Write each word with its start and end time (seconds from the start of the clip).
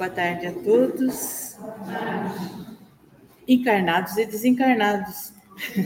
Boa 0.00 0.08
tarde 0.08 0.46
a 0.46 0.52
todos, 0.54 1.58
encarnados 3.46 4.16
e 4.16 4.24
desencarnados. 4.24 5.34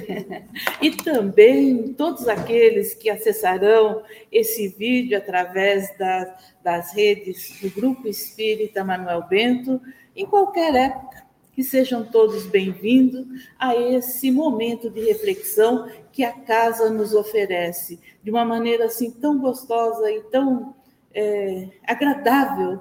e 0.81 0.93
também 0.93 1.93
todos 1.95 2.29
aqueles 2.29 2.95
que 2.95 3.11
acessarão 3.11 4.05
esse 4.31 4.69
vídeo 4.69 5.19
através 5.19 5.99
da, 5.99 6.39
das 6.63 6.93
redes 6.93 7.59
do 7.61 7.69
Grupo 7.71 8.07
Espírita 8.07 8.85
Manuel 8.85 9.27
Bento, 9.29 9.81
em 10.15 10.25
qualquer 10.25 10.77
época, 10.77 11.25
que 11.53 11.65
sejam 11.65 12.05
todos 12.05 12.47
bem-vindos 12.47 13.27
a 13.59 13.75
esse 13.75 14.31
momento 14.31 14.89
de 14.91 15.01
reflexão 15.01 15.91
que 16.13 16.23
a 16.23 16.33
casa 16.33 16.89
nos 16.89 17.15
oferece, 17.15 17.99
de 18.23 18.31
uma 18.31 18.45
maneira 18.45 18.85
assim 18.85 19.11
tão 19.11 19.41
gostosa 19.41 20.09
e 20.09 20.21
tão 20.31 20.73
é, 21.13 21.69
agradável 21.85 22.81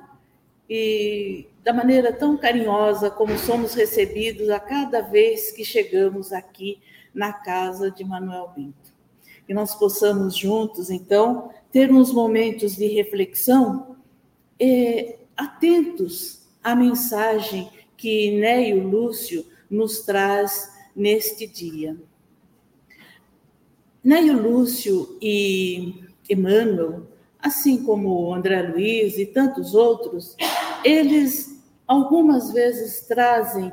e 0.76 1.46
da 1.64 1.72
maneira 1.72 2.12
tão 2.12 2.36
carinhosa 2.36 3.12
como 3.12 3.38
somos 3.38 3.76
recebidos 3.76 4.50
a 4.50 4.60
cada 4.60 5.02
vez 5.02 5.52
que 5.52 5.64
chegamos 5.64 6.34
aqui 6.34 6.80
na 7.14 7.32
casa 7.32 7.92
de 7.92 8.04
Manuel 8.04 8.52
Bento. 8.56 8.92
Que 9.46 9.54
nós 9.54 9.76
possamos 9.76 10.36
juntos, 10.36 10.90
então, 10.90 11.52
ter 11.72 11.92
uns 11.92 12.12
momentos 12.12 12.76
de 12.76 12.88
reflexão 12.88 13.98
atentos 15.38 16.42
à 16.64 16.76
mensagem 16.76 17.70
que 17.96 18.32
Neio 18.40 18.82
Lúcio 18.82 19.46
nos 19.70 20.02
traz 20.02 20.74
neste 20.96 21.46
dia. 21.46 21.96
Neio 24.04 24.42
Lúcio 24.42 25.20
e 25.22 26.04
Emmanuel 26.28 27.14
assim 27.44 27.84
como 27.84 28.34
André 28.34 28.62
Luiz 28.62 29.18
e 29.18 29.26
tantos 29.26 29.76
outros, 29.76 30.38
eles 30.84 31.64
algumas 31.88 32.52
vezes 32.52 33.06
trazem 33.08 33.72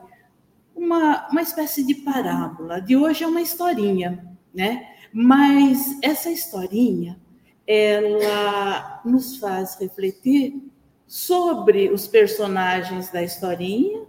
uma, 0.75 1.29
uma 1.29 1.43
espécie 1.43 1.85
de 1.85 1.95
parábola. 1.95 2.81
De 2.81 2.97
hoje 2.97 3.25
é 3.25 3.27
uma 3.27 3.43
historinha, 3.43 4.25
né? 4.55 4.89
Mas 5.13 5.99
essa 6.03 6.31
historinha, 6.31 7.21
ela 7.67 9.01
nos 9.05 9.37
faz 9.37 9.77
refletir 9.79 10.63
sobre 11.07 11.91
os 11.91 12.07
personagens 12.07 13.11
da 13.11 13.23
historinha, 13.23 14.03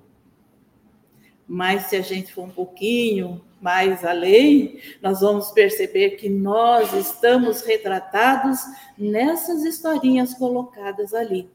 mas 1.47 1.87
se 1.87 1.95
a 1.95 2.01
gente 2.01 2.33
for 2.33 2.43
um 2.43 2.49
pouquinho 2.49 3.41
mais 3.59 4.05
além, 4.05 4.79
nós 5.01 5.21
vamos 5.21 5.51
perceber 5.51 6.11
que 6.11 6.29
nós 6.29 6.93
estamos 6.93 7.61
retratados 7.61 8.59
nessas 8.97 9.63
historinhas 9.63 10.33
colocadas 10.33 11.13
ali. 11.13 11.49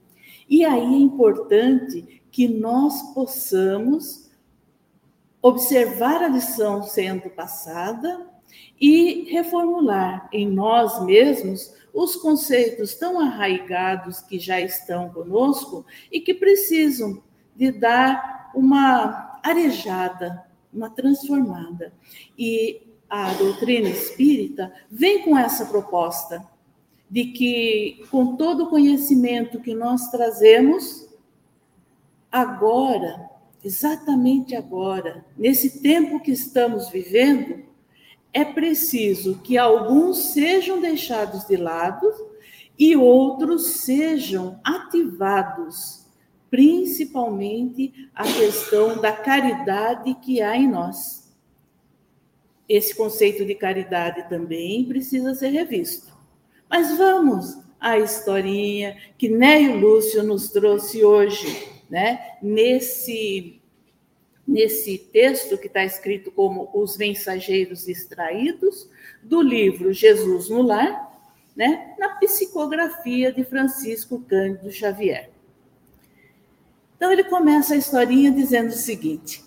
E 0.49 0.65
aí 0.65 0.95
é 0.95 0.99
importante 0.99 2.23
que 2.31 2.49
nós 2.49 3.15
possamos 3.15 4.31
observar 5.43 6.23
a 6.23 6.29
lição 6.29 6.83
sendo 6.83 7.31
passada 7.31 8.27
e 8.81 9.31
reformular 9.31 10.29
em 10.33 10.49
nós 10.49 11.05
mesmos 11.05 11.75
os 11.93 12.17
conceitos 12.17 12.95
tão 12.95 13.21
arraigados 13.21 14.21
que 14.21 14.39
já 14.39 14.61
estão 14.61 15.09
conosco 15.11 15.85
e 16.11 16.21
que 16.21 16.35
precisam 16.35 17.23
de 17.55 17.73
dar 17.73 18.51
uma 18.55 19.41
arejada 19.43 20.47
uma 20.77 20.91
transformada. 20.91 21.93
E 22.39 22.83
a 23.09 23.33
doutrina 23.35 23.89
espírita 23.89 24.73
vem 24.91 25.23
com 25.23 25.37
essa 25.37 25.65
proposta 25.65 26.47
de 27.11 27.27
que, 27.27 28.05
com 28.11 28.37
todo 28.37 28.65
o 28.65 28.71
conhecimento 28.71 29.61
que 29.61 29.75
nós 29.75 30.11
trazemos, 30.11 31.09
agora, 32.31 33.31
exatamente 33.65 34.55
agora, 34.55 35.25
nesse 35.37 35.81
tempo 35.81 36.21
que 36.21 36.33
estamos 36.33 36.91
vivendo, 36.91 37.65
é 38.33 38.45
preciso 38.45 39.39
que 39.39 39.57
alguns 39.57 40.33
sejam 40.33 40.81
deixados 40.81 41.47
de 41.47 41.57
lado 41.57 42.07
e 42.79 42.97
outros 42.97 43.67
sejam 43.79 44.61
ativados 44.63 46.07
principalmente 46.51 48.09
a 48.15 48.25
questão 48.25 49.01
da 49.01 49.13
caridade 49.13 50.15
que 50.15 50.41
há 50.41 50.57
em 50.57 50.69
nós. 50.69 51.35
Esse 52.69 52.95
conceito 52.95 53.45
de 53.45 53.55
caridade 53.55 54.29
também 54.29 54.85
precisa 54.87 55.35
ser 55.35 55.51
revisto. 55.51 56.16
Mas 56.77 56.95
vamos 56.99 57.57
à 57.81 57.97
historinha 57.99 58.99
que 59.17 59.31
Neio 59.31 59.79
Lúcio 59.79 60.23
nos 60.23 60.51
trouxe 60.51 61.03
hoje, 61.03 61.67
né? 61.89 62.37
Nesse 62.43 63.63
nesse 64.47 64.99
texto 64.99 65.57
que 65.57 65.69
está 65.69 65.83
escrito 65.87 66.31
como 66.31 66.69
Os 66.75 66.99
Mensageiros 66.99 67.89
Extraídos, 67.89 68.91
do 69.23 69.41
livro 69.41 69.91
Jesus 69.91 70.51
no 70.51 70.61
Lar, 70.61 71.19
né? 71.57 71.95
na 71.99 72.11
psicografia 72.11 73.33
de 73.33 73.43
Francisco 73.43 74.21
Cândido 74.21 74.71
Xavier. 74.71 75.31
Então 76.95 77.11
ele 77.11 77.25
começa 77.25 77.73
a 77.73 77.79
historinha 77.79 78.31
dizendo 78.31 78.69
o 78.69 78.73
seguinte: 78.73 79.43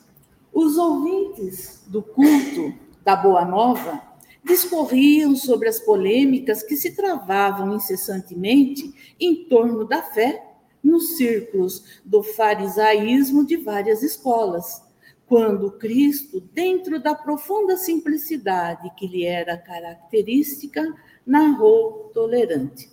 os 0.52 0.80
ouvintes 0.80 1.84
do 1.86 2.02
culto 2.02 2.74
da 3.04 3.16
Boa 3.16 3.46
Nova 3.46 4.09
discorriam 4.44 5.36
sobre 5.36 5.68
as 5.68 5.80
polêmicas 5.80 6.64
que 6.64 6.76
se 6.76 6.96
travavam 6.96 7.76
incessantemente 7.76 9.16
em 9.20 9.46
torno 9.46 9.86
da 9.86 10.02
fé 10.02 10.44
nos 10.84 11.18
círculos 11.18 12.00
do 12.06 12.24
farisaísmo 12.24 13.46
de 13.46 13.58
várias 13.58 14.02
escolas, 14.02 14.82
quando 15.28 15.72
Cristo, 15.74 16.42
dentro 16.54 17.00
da 17.00 17.14
profunda 17.14 17.78
simplicidade 17.78 18.90
que 18.98 19.06
lhe 19.06 19.26
era 19.26 19.58
característica, 19.58 20.96
narrou 21.26 22.10
tolerante. 22.14 22.90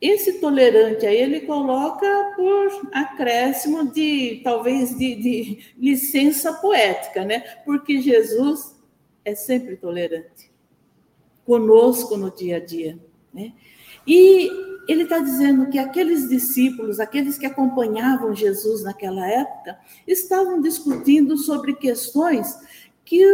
Esse 0.00 0.34
tolerante 0.34 1.06
aí 1.06 1.16
ele 1.16 1.40
coloca 1.40 2.32
por 2.36 2.90
acréscimo 2.92 3.90
de 3.92 4.40
talvez 4.44 4.96
de, 4.96 5.14
de 5.14 5.58
licença 5.78 6.52
poética, 6.54 7.24
né? 7.24 7.40
Porque 7.64 8.00
Jesus 8.00 8.73
é 9.24 9.34
sempre 9.34 9.76
tolerante 9.76 10.52
conosco 11.44 12.16
no 12.16 12.30
dia 12.30 12.56
a 12.56 12.60
dia, 12.60 12.98
né? 13.32 13.52
E 14.06 14.50
ele 14.86 15.04
está 15.04 15.18
dizendo 15.18 15.70
que 15.70 15.78
aqueles 15.78 16.28
discípulos, 16.28 17.00
aqueles 17.00 17.38
que 17.38 17.46
acompanhavam 17.46 18.34
Jesus 18.34 18.82
naquela 18.82 19.26
época, 19.26 19.78
estavam 20.06 20.60
discutindo 20.60 21.36
sobre 21.36 21.74
questões 21.74 22.54
que 23.04 23.24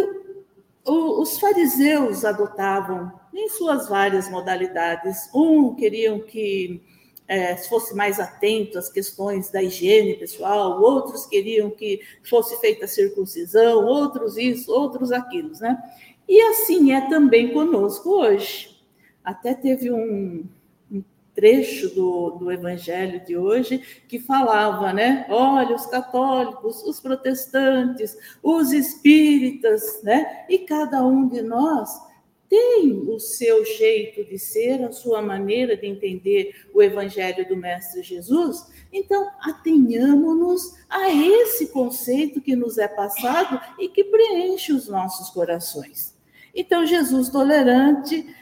os 0.84 1.38
fariseus 1.38 2.24
adotavam 2.24 3.12
em 3.34 3.48
suas 3.48 3.88
várias 3.88 4.30
modalidades. 4.30 5.28
Um 5.34 5.74
queriam 5.74 6.20
que 6.20 6.82
é, 7.30 7.56
fosse 7.56 7.94
mais 7.94 8.18
atento 8.18 8.76
às 8.76 8.90
questões 8.90 9.52
da 9.52 9.62
higiene 9.62 10.16
pessoal, 10.16 10.82
outros 10.82 11.26
queriam 11.26 11.70
que 11.70 12.00
fosse 12.28 12.60
feita 12.60 12.86
a 12.86 12.88
circuncisão, 12.88 13.86
outros 13.86 14.36
isso, 14.36 14.72
outros 14.72 15.12
aquilo, 15.12 15.52
né? 15.60 15.80
E 16.28 16.42
assim 16.42 16.92
é 16.92 17.08
também 17.08 17.52
conosco 17.52 18.10
hoje. 18.10 18.82
Até 19.22 19.54
teve 19.54 19.92
um, 19.92 20.44
um 20.90 21.04
trecho 21.32 21.94
do, 21.94 22.30
do 22.30 22.50
Evangelho 22.50 23.24
de 23.24 23.36
hoje 23.36 23.78
que 24.08 24.18
falava, 24.18 24.92
né? 24.92 25.24
Olha, 25.28 25.76
os 25.76 25.86
católicos, 25.86 26.82
os 26.82 26.98
protestantes, 26.98 28.18
os 28.42 28.72
espíritas, 28.72 30.02
né? 30.02 30.46
E 30.48 30.58
cada 30.58 31.06
um 31.06 31.28
de 31.28 31.42
nós 31.42 32.09
tem 32.50 33.04
o 33.08 33.20
seu 33.20 33.64
jeito 33.64 34.24
de 34.24 34.36
ser, 34.36 34.84
a 34.84 34.90
sua 34.90 35.22
maneira 35.22 35.76
de 35.76 35.86
entender 35.86 36.66
o 36.74 36.82
Evangelho 36.82 37.48
do 37.48 37.56
Mestre 37.56 38.02
Jesus, 38.02 38.66
então 38.92 39.30
atenhamos-nos 39.40 40.74
a 40.90 41.08
esse 41.08 41.68
conceito 41.68 42.40
que 42.40 42.56
nos 42.56 42.76
é 42.76 42.88
passado 42.88 43.60
e 43.78 43.88
que 43.88 44.02
preenche 44.02 44.72
os 44.72 44.88
nossos 44.88 45.30
corações. 45.30 46.18
Então, 46.52 46.84
Jesus 46.84 47.28
tolerante 47.28 48.34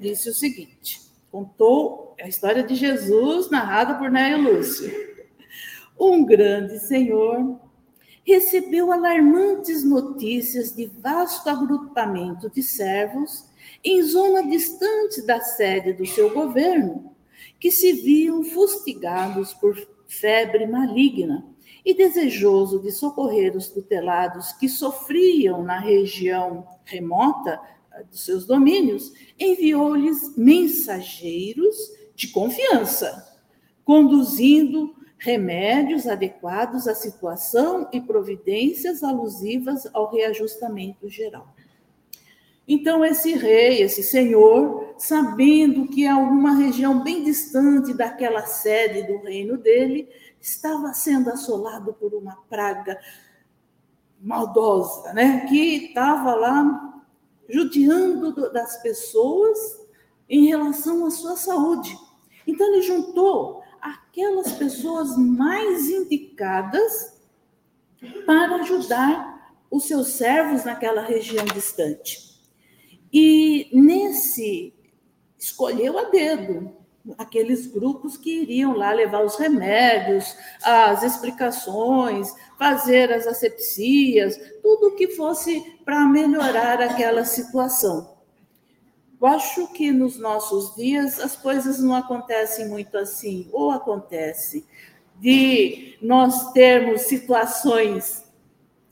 disse 0.00 0.28
o 0.28 0.34
seguinte: 0.34 1.00
contou 1.30 2.16
a 2.20 2.26
história 2.26 2.64
de 2.64 2.74
Jesus 2.74 3.48
narrada 3.48 3.94
por 3.94 4.10
Néio 4.10 4.42
Lúcio. 4.42 4.90
Um 5.98 6.26
grande 6.26 6.80
senhor 6.80 7.60
recebeu 8.26 8.90
alarmantes 8.90 9.84
notícias 9.84 10.74
de 10.74 10.86
vasto 10.86 11.48
agrupamento 11.48 12.50
de 12.50 12.60
servos 12.60 13.46
em 13.84 14.02
zona 14.02 14.42
distante 14.42 15.22
da 15.22 15.40
sede 15.40 15.92
do 15.92 16.04
seu 16.04 16.34
governo, 16.34 17.14
que 17.60 17.70
se 17.70 17.92
viam 17.92 18.42
fustigados 18.42 19.54
por 19.54 19.76
febre 20.08 20.66
maligna 20.66 21.46
e 21.84 21.94
desejoso 21.94 22.80
de 22.80 22.90
socorrer 22.90 23.56
os 23.56 23.68
tutelados 23.68 24.52
que 24.52 24.68
sofriam 24.68 25.62
na 25.62 25.78
região 25.78 26.66
remota 26.84 27.60
dos 28.10 28.24
seus 28.24 28.44
domínios, 28.44 29.12
enviou-lhes 29.38 30.36
mensageiros 30.36 31.76
de 32.14 32.28
confiança, 32.28 33.38
conduzindo 33.84 34.94
remédios 35.18 36.06
adequados 36.06 36.86
à 36.86 36.94
situação 36.94 37.88
e 37.92 38.00
providências 38.00 39.02
alusivas 39.02 39.88
ao 39.92 40.10
reajustamento 40.10 41.08
geral. 41.08 41.54
Então, 42.68 43.04
esse 43.04 43.32
rei, 43.32 43.80
esse 43.80 44.02
senhor, 44.02 44.94
sabendo 44.98 45.86
que 45.86 46.06
alguma 46.06 46.56
região 46.56 47.02
bem 47.02 47.22
distante 47.22 47.94
daquela 47.94 48.44
sede 48.44 49.06
do 49.06 49.22
reino 49.22 49.56
dele 49.56 50.08
estava 50.40 50.92
sendo 50.92 51.30
assolado 51.30 51.94
por 51.94 52.12
uma 52.12 52.36
praga 52.48 52.98
maldosa, 54.20 55.12
né? 55.12 55.46
que 55.48 55.86
estava 55.86 56.34
lá 56.34 57.04
judiando 57.48 58.32
das 58.52 58.82
pessoas 58.82 59.80
em 60.28 60.48
relação 60.48 61.06
à 61.06 61.10
sua 61.10 61.36
saúde. 61.36 61.96
Então, 62.44 62.66
ele 62.66 62.82
juntou 62.82 63.62
aquelas 64.16 64.52
pessoas 64.52 65.14
mais 65.18 65.90
indicadas 65.90 67.20
para 68.24 68.56
ajudar 68.56 69.52
os 69.70 69.84
seus 69.86 70.08
servos 70.08 70.64
naquela 70.64 71.02
região 71.02 71.44
distante. 71.44 72.18
E 73.12 73.68
nesse 73.74 74.72
escolheu 75.38 75.98
a 75.98 76.04
dedo 76.04 76.74
aqueles 77.18 77.66
grupos 77.66 78.16
que 78.16 78.40
iriam 78.40 78.74
lá 78.74 78.90
levar 78.90 79.22
os 79.22 79.36
remédios, 79.36 80.34
as 80.62 81.02
explicações, 81.02 82.32
fazer 82.58 83.12
as 83.12 83.26
asepsias, 83.26 84.34
tudo 84.62 84.96
que 84.96 85.08
fosse 85.08 85.60
para 85.84 86.06
melhorar 86.06 86.80
aquela 86.80 87.24
situação. 87.26 88.15
Eu 89.20 89.26
acho 89.28 89.68
que 89.68 89.90
nos 89.90 90.18
nossos 90.18 90.74
dias 90.74 91.18
as 91.18 91.36
coisas 91.36 91.78
não 91.80 91.94
acontecem 91.94 92.68
muito 92.68 92.98
assim, 92.98 93.48
ou 93.52 93.70
acontece 93.70 94.66
de 95.18 95.96
nós 96.02 96.52
termos 96.52 97.02
situações 97.02 98.24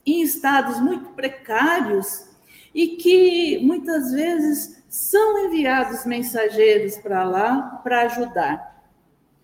em 0.05 0.21
estados 0.21 0.79
muito 0.79 1.09
precários 1.09 2.27
e 2.73 2.97
que 2.97 3.59
muitas 3.63 4.11
vezes 4.11 4.83
são 4.89 5.45
enviados 5.45 6.05
mensageiros 6.05 6.97
para 6.97 7.23
lá 7.23 7.79
para 7.83 8.01
ajudar. 8.03 8.75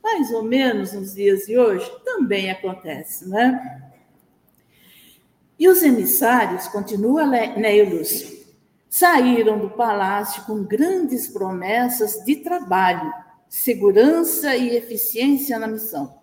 Mais 0.03 0.31
ou 0.31 0.43
menos 0.43 0.93
nos 0.93 1.13
dias 1.13 1.45
de 1.45 1.57
hoje 1.57 1.89
também 2.03 2.49
acontece, 2.49 3.29
né? 3.29 3.91
E 5.59 5.67
os 5.69 5.83
emissários, 5.83 6.67
continua 6.69 7.25
Neio 7.25 7.97
Lúcio, 7.97 8.40
saíram 8.91 9.57
do 9.57 9.69
palácio 9.69 10.43
com 10.43 10.65
grandes 10.65 11.25
promessas 11.29 12.25
de 12.25 12.35
trabalho, 12.35 13.09
segurança 13.47 14.53
e 14.57 14.75
eficiência 14.75 15.57
na 15.57 15.65
missão. 15.65 16.19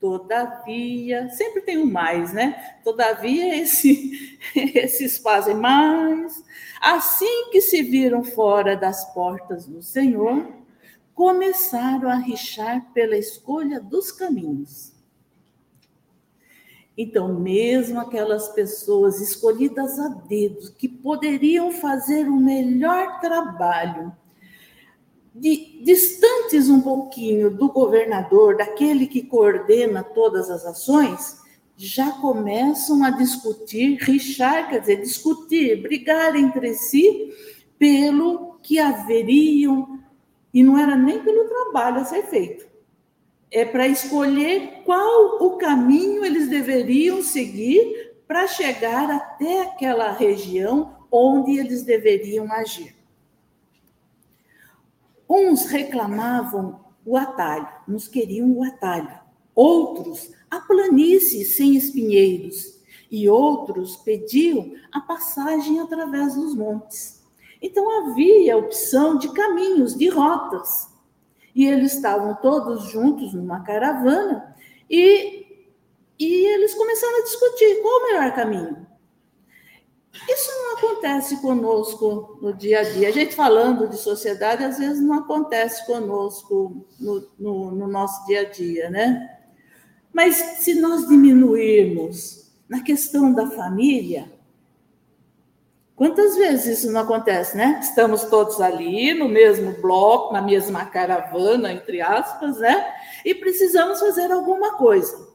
Todavia, 0.00 1.28
sempre 1.28 1.60
tem 1.60 1.76
um 1.76 1.84
mais, 1.84 2.32
né? 2.32 2.78
Todavia, 2.82 3.60
esse, 3.60 4.40
esses 4.56 5.18
fazem 5.18 5.54
mais. 5.54 6.42
Assim 6.80 7.50
que 7.50 7.60
se 7.60 7.82
viram 7.82 8.24
fora 8.24 8.74
das 8.74 9.12
portas 9.12 9.66
do 9.66 9.82
Senhor, 9.82 10.50
começaram 11.14 12.08
a 12.08 12.14
rixar 12.14 12.90
pela 12.94 13.18
escolha 13.18 13.80
dos 13.80 14.10
caminhos. 14.10 14.94
Então, 17.00 17.32
mesmo 17.32 18.00
aquelas 18.00 18.48
pessoas 18.48 19.20
escolhidas 19.20 20.00
a 20.00 20.08
dedo, 20.08 20.72
que 20.72 20.88
poderiam 20.88 21.70
fazer 21.70 22.28
o 22.28 22.34
melhor 22.34 23.20
trabalho, 23.20 24.12
de, 25.32 25.80
distantes 25.84 26.68
um 26.68 26.80
pouquinho 26.80 27.50
do 27.50 27.68
governador, 27.68 28.56
daquele 28.56 29.06
que 29.06 29.22
coordena 29.22 30.02
todas 30.02 30.50
as 30.50 30.66
ações, 30.66 31.38
já 31.76 32.10
começam 32.10 33.04
a 33.04 33.10
discutir, 33.10 33.98
rixar, 34.00 34.68
quer 34.68 34.80
dizer, 34.80 35.00
discutir, 35.00 35.80
brigar 35.80 36.34
entre 36.34 36.74
si 36.74 37.32
pelo 37.78 38.58
que 38.60 38.80
haveriam, 38.80 40.00
e 40.52 40.64
não 40.64 40.76
era 40.76 40.96
nem 40.96 41.22
pelo 41.22 41.48
trabalho 41.48 42.00
a 42.00 42.04
ser 42.04 42.24
feito, 42.24 42.67
é 43.50 43.64
para 43.64 43.88
escolher 43.88 44.82
qual 44.84 45.42
o 45.42 45.56
caminho 45.56 46.24
eles 46.24 46.48
deveriam 46.48 47.22
seguir 47.22 48.14
para 48.26 48.46
chegar 48.46 49.10
até 49.10 49.62
aquela 49.62 50.12
região 50.12 50.96
onde 51.10 51.58
eles 51.58 51.82
deveriam 51.82 52.52
agir. 52.52 52.94
Uns 55.28 55.66
reclamavam 55.66 56.80
o 57.04 57.16
atalho, 57.16 57.68
uns 57.88 58.06
queriam 58.06 58.50
o 58.52 58.62
atalho, 58.62 59.18
outros 59.54 60.30
a 60.50 60.60
planície 60.60 61.44
sem 61.44 61.74
espinheiros, 61.74 62.78
e 63.10 63.28
outros 63.28 63.96
pediam 63.96 64.72
a 64.92 65.00
passagem 65.00 65.80
através 65.80 66.34
dos 66.34 66.54
montes. 66.54 67.26
Então 67.60 68.02
havia 68.02 68.56
opção 68.56 69.16
de 69.16 69.32
caminhos, 69.32 69.96
de 69.96 70.08
rotas 70.08 70.87
e 71.58 71.66
eles 71.66 71.94
estavam 71.94 72.36
todos 72.36 72.84
juntos 72.84 73.34
numa 73.34 73.64
caravana 73.64 74.54
e, 74.88 75.44
e 76.16 76.46
eles 76.54 76.72
começaram 76.72 77.18
a 77.18 77.24
discutir 77.24 77.82
qual 77.82 77.98
o 77.98 78.04
melhor 78.04 78.32
caminho. 78.32 78.86
Isso 80.28 80.50
não 80.52 80.76
acontece 80.76 81.42
conosco 81.42 82.38
no 82.40 82.54
dia 82.54 82.78
a 82.78 82.82
dia. 82.84 83.08
A 83.08 83.10
gente 83.10 83.34
falando 83.34 83.88
de 83.88 83.96
sociedade, 83.96 84.62
às 84.62 84.78
vezes 84.78 85.02
não 85.02 85.14
acontece 85.14 85.84
conosco 85.84 86.86
no, 87.00 87.28
no, 87.36 87.70
no 87.72 87.88
nosso 87.88 88.24
dia 88.28 88.42
a 88.42 88.44
dia, 88.44 88.88
né? 88.88 89.28
Mas 90.12 90.36
se 90.36 90.74
nós 90.76 91.08
diminuirmos 91.08 92.52
na 92.68 92.84
questão 92.84 93.32
da 93.32 93.50
família, 93.50 94.30
Quantas 95.98 96.36
vezes 96.36 96.78
isso 96.78 96.92
não 96.92 97.00
acontece, 97.00 97.56
né? 97.56 97.80
Estamos 97.82 98.22
todos 98.22 98.60
ali 98.60 99.12
no 99.14 99.28
mesmo 99.28 99.72
bloco, 99.82 100.32
na 100.32 100.40
mesma 100.40 100.86
caravana, 100.86 101.72
entre 101.72 102.00
aspas, 102.00 102.58
né? 102.58 102.94
E 103.24 103.34
precisamos 103.34 103.98
fazer 103.98 104.30
alguma 104.30 104.76
coisa. 104.76 105.28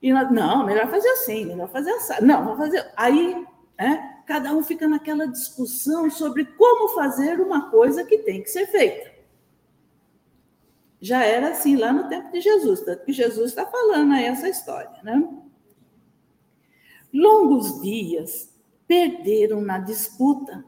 E 0.00 0.12
nós, 0.12 0.30
não, 0.30 0.64
melhor 0.64 0.88
fazer 0.88 1.08
assim, 1.08 1.46
melhor 1.46 1.68
fazer 1.68 1.90
assim. 1.90 2.24
Não, 2.24 2.44
vamos 2.44 2.58
fazer. 2.58 2.88
Aí, 2.96 3.44
né? 3.76 4.22
Cada 4.24 4.54
um 4.54 4.62
fica 4.62 4.86
naquela 4.86 5.26
discussão 5.26 6.08
sobre 6.08 6.44
como 6.44 6.94
fazer 6.94 7.40
uma 7.40 7.72
coisa 7.72 8.04
que 8.04 8.18
tem 8.18 8.40
que 8.40 8.48
ser 8.48 8.68
feita. 8.68 9.10
Já 11.00 11.24
era 11.24 11.48
assim 11.48 11.74
lá 11.74 11.92
no 11.92 12.08
tempo 12.08 12.30
de 12.30 12.40
Jesus, 12.40 12.82
tanto 12.82 13.04
que 13.04 13.12
Jesus 13.12 13.50
está 13.50 13.66
falando 13.66 14.14
aí 14.14 14.26
essa 14.26 14.48
história, 14.48 15.02
né? 15.02 15.28
Longos 17.12 17.82
dias 17.82 18.53
perderam 18.86 19.60
na 19.60 19.78
disputa, 19.78 20.64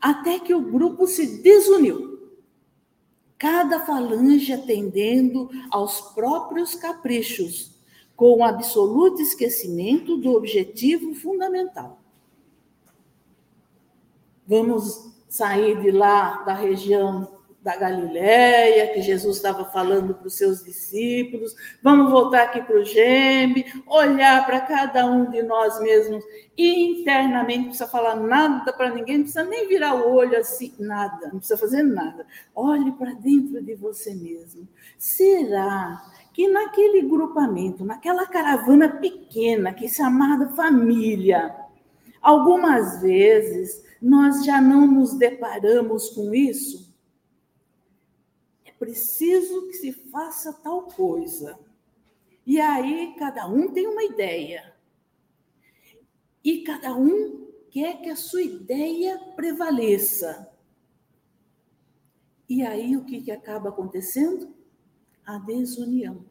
até 0.00 0.38
que 0.38 0.54
o 0.54 0.60
grupo 0.60 1.06
se 1.06 1.42
desuniu. 1.42 2.32
Cada 3.38 3.80
falange 3.80 4.52
atendendo 4.52 5.50
aos 5.70 6.00
próprios 6.00 6.74
caprichos, 6.74 7.74
com 8.16 8.38
o 8.38 8.44
absoluto 8.44 9.20
esquecimento 9.20 10.16
do 10.16 10.32
objetivo 10.34 11.14
fundamental. 11.14 12.00
Vamos 14.46 15.12
sair 15.28 15.80
de 15.80 15.90
lá 15.90 16.42
da 16.42 16.54
região 16.54 17.33
da 17.64 17.76
Galileia, 17.76 18.92
que 18.92 19.00
Jesus 19.00 19.36
estava 19.38 19.64
falando 19.64 20.14
para 20.14 20.26
os 20.26 20.34
seus 20.34 20.62
discípulos. 20.62 21.56
Vamos 21.82 22.10
voltar 22.10 22.42
aqui 22.42 22.60
para 22.60 22.78
o 22.78 22.84
Gembe, 22.84 23.64
olhar 23.86 24.44
para 24.44 24.60
cada 24.60 25.06
um 25.06 25.30
de 25.30 25.42
nós 25.42 25.80
mesmos 25.80 26.22
internamente, 26.58 27.60
não 27.60 27.64
precisa 27.68 27.88
falar 27.88 28.16
nada 28.16 28.70
para 28.70 28.90
ninguém, 28.90 29.16
não 29.16 29.24
precisa 29.24 29.44
nem 29.44 29.66
virar 29.66 29.94
o 29.94 30.14
olho 30.14 30.38
assim, 30.38 30.74
nada, 30.78 31.28
não 31.28 31.38
precisa 31.38 31.56
fazer 31.56 31.82
nada. 31.82 32.26
Olhe 32.54 32.92
para 32.92 33.14
dentro 33.14 33.62
de 33.62 33.74
você 33.74 34.14
mesmo. 34.14 34.68
Será 34.98 36.02
que 36.34 36.46
naquele 36.46 37.00
grupamento, 37.00 37.82
naquela 37.82 38.26
caravana 38.26 38.90
pequena 38.90 39.72
que 39.72 39.86
é 39.86 39.88
chamada 39.88 40.50
família, 40.50 41.56
algumas 42.20 43.00
vezes 43.00 43.82
nós 44.02 44.44
já 44.44 44.60
não 44.60 44.86
nos 44.86 45.14
deparamos 45.14 46.10
com 46.10 46.34
isso? 46.34 46.83
Preciso 48.78 49.68
que 49.68 49.74
se 49.74 49.92
faça 49.92 50.52
tal 50.52 50.82
coisa. 50.82 51.58
E 52.46 52.60
aí 52.60 53.14
cada 53.18 53.46
um 53.46 53.72
tem 53.72 53.86
uma 53.86 54.04
ideia. 54.04 54.74
E 56.42 56.62
cada 56.62 56.94
um 56.94 57.48
quer 57.70 58.00
que 58.00 58.10
a 58.10 58.16
sua 58.16 58.42
ideia 58.42 59.18
prevaleça. 59.34 60.50
E 62.48 62.62
aí 62.62 62.96
o 62.96 63.04
que, 63.04 63.22
que 63.22 63.30
acaba 63.30 63.70
acontecendo? 63.70 64.54
A 65.24 65.38
desunião. 65.38 66.24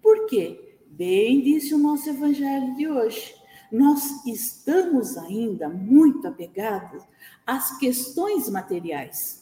Por 0.00 0.26
quê? 0.26 0.78
Bem 0.86 1.42
disse 1.42 1.74
o 1.74 1.78
nosso 1.78 2.08
evangelho 2.08 2.74
de 2.74 2.88
hoje. 2.88 3.34
Nós 3.70 4.26
estamos 4.26 5.16
ainda 5.16 5.68
muito 5.68 6.26
apegados 6.26 7.02
às 7.46 7.78
questões 7.78 8.48
materiais. 8.48 9.41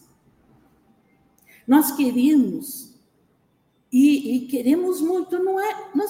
Nós 1.66 1.92
queríamos 1.92 2.90
E, 3.92 4.36
e, 4.36 4.46
queremos 4.46 5.00
muito, 5.00 5.36
não 5.42 5.58
é, 5.58 5.90
não, 5.94 6.06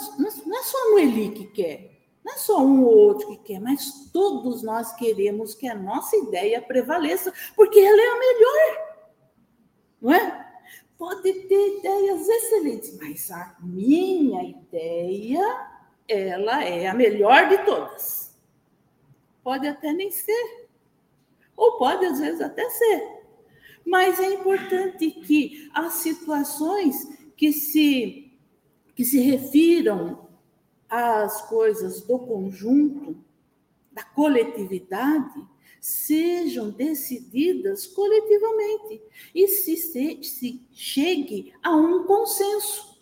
não 0.47 0.59
é 0.59 0.63
só 0.63 0.77
a 0.79 0.91
Noeli 0.91 1.31
que 1.31 1.47
quer, 1.47 1.91
não 2.23 2.35
é 2.35 2.37
só 2.37 2.61
um 2.61 2.85
ou 2.85 2.95
outro 2.95 3.29
que 3.29 3.39
quer, 3.39 3.61
mas 3.61 4.11
todos 4.13 4.63
nós 4.63 4.93
queremos 4.97 5.55
que 5.55 5.67
a 5.67 5.75
nossa 5.75 6.15
ideia 6.17 6.61
prevaleça, 6.61 7.33
porque 7.57 7.79
ela 7.81 8.01
é 8.01 8.09
a 8.09 8.19
melhor. 8.19 8.97
Não 10.03 10.13
é? 10.13 10.53
Pode 10.99 11.33
ter 11.33 11.79
ideias 11.79 12.29
excelentes, 12.29 12.99
mas 12.99 13.31
a 13.31 13.57
minha 13.61 14.43
ideia, 14.45 15.43
ela 16.07 16.63
é 16.63 16.87
a 16.87 16.93
melhor 16.95 17.49
de 17.49 17.65
todas. 17.65 18.39
Pode 19.43 19.67
até 19.67 19.91
nem 19.95 20.11
ser. 20.11 20.69
Ou 21.57 21.79
pode, 21.79 22.05
às 22.05 22.21
vezes, 22.21 22.43
até 22.43 22.69
ser. 22.69 23.20
Mas 23.87 24.19
é 24.21 24.35
importante 24.35 25.11
que 25.11 25.69
as 25.75 25.95
situações 25.95 27.09
que 27.37 27.53
se, 27.53 28.33
que 28.95 29.05
se 29.05 29.21
refiram 29.21 30.29
às 30.89 31.43
coisas 31.49 32.03
do 32.03 32.19
conjunto, 32.19 33.17
da 33.93 34.05
coletividade, 34.05 35.43
sejam 35.81 36.71
decididas 36.71 37.87
coletivamente 37.87 39.01
e 39.35 39.49
se, 39.49 39.77
se, 39.77 40.23
se 40.23 40.67
chegue 40.73 41.53
a 41.63 41.75
um 41.75 42.05
consenso. 42.05 43.01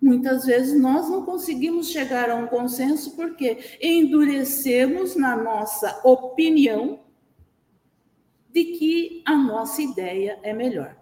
Muitas 0.00 0.44
vezes 0.44 0.78
nós 0.78 1.08
não 1.08 1.24
conseguimos 1.24 1.88
chegar 1.88 2.28
a 2.28 2.34
um 2.34 2.48
consenso 2.48 3.16
porque 3.16 3.78
endurecemos 3.80 5.16
na 5.16 5.36
nossa 5.36 6.00
opinião 6.04 7.00
de 8.52 8.64
que 8.64 9.22
a 9.24 9.36
nossa 9.36 9.80
ideia 9.80 10.38
é 10.42 10.52
melhor. 10.52 10.96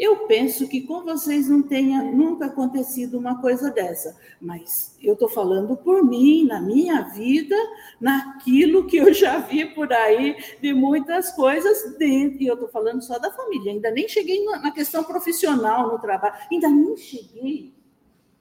Eu 0.00 0.26
penso 0.26 0.66
que 0.66 0.80
com 0.80 1.02
vocês 1.02 1.46
não 1.46 1.62
tenha 1.62 2.02
nunca 2.02 2.46
acontecido 2.46 3.18
uma 3.18 3.38
coisa 3.38 3.70
dessa, 3.70 4.16
mas 4.40 4.96
eu 5.02 5.12
estou 5.12 5.28
falando 5.28 5.76
por 5.76 6.02
mim, 6.02 6.46
na 6.46 6.58
minha 6.58 7.02
vida, 7.02 7.54
naquilo 8.00 8.86
que 8.86 8.96
eu 8.96 9.12
já 9.12 9.38
vi 9.40 9.66
por 9.74 9.92
aí 9.92 10.42
de 10.62 10.72
muitas 10.72 11.32
coisas 11.32 11.98
dentro, 11.98 12.42
e 12.42 12.46
eu 12.46 12.54
estou 12.54 12.68
falando 12.70 13.02
só 13.02 13.18
da 13.18 13.30
família, 13.30 13.72
ainda 13.72 13.90
nem 13.90 14.08
cheguei 14.08 14.42
na 14.42 14.70
questão 14.70 15.04
profissional, 15.04 15.92
no 15.92 15.98
trabalho, 15.98 16.34
ainda 16.50 16.70
nem 16.70 16.96
cheguei 16.96 17.74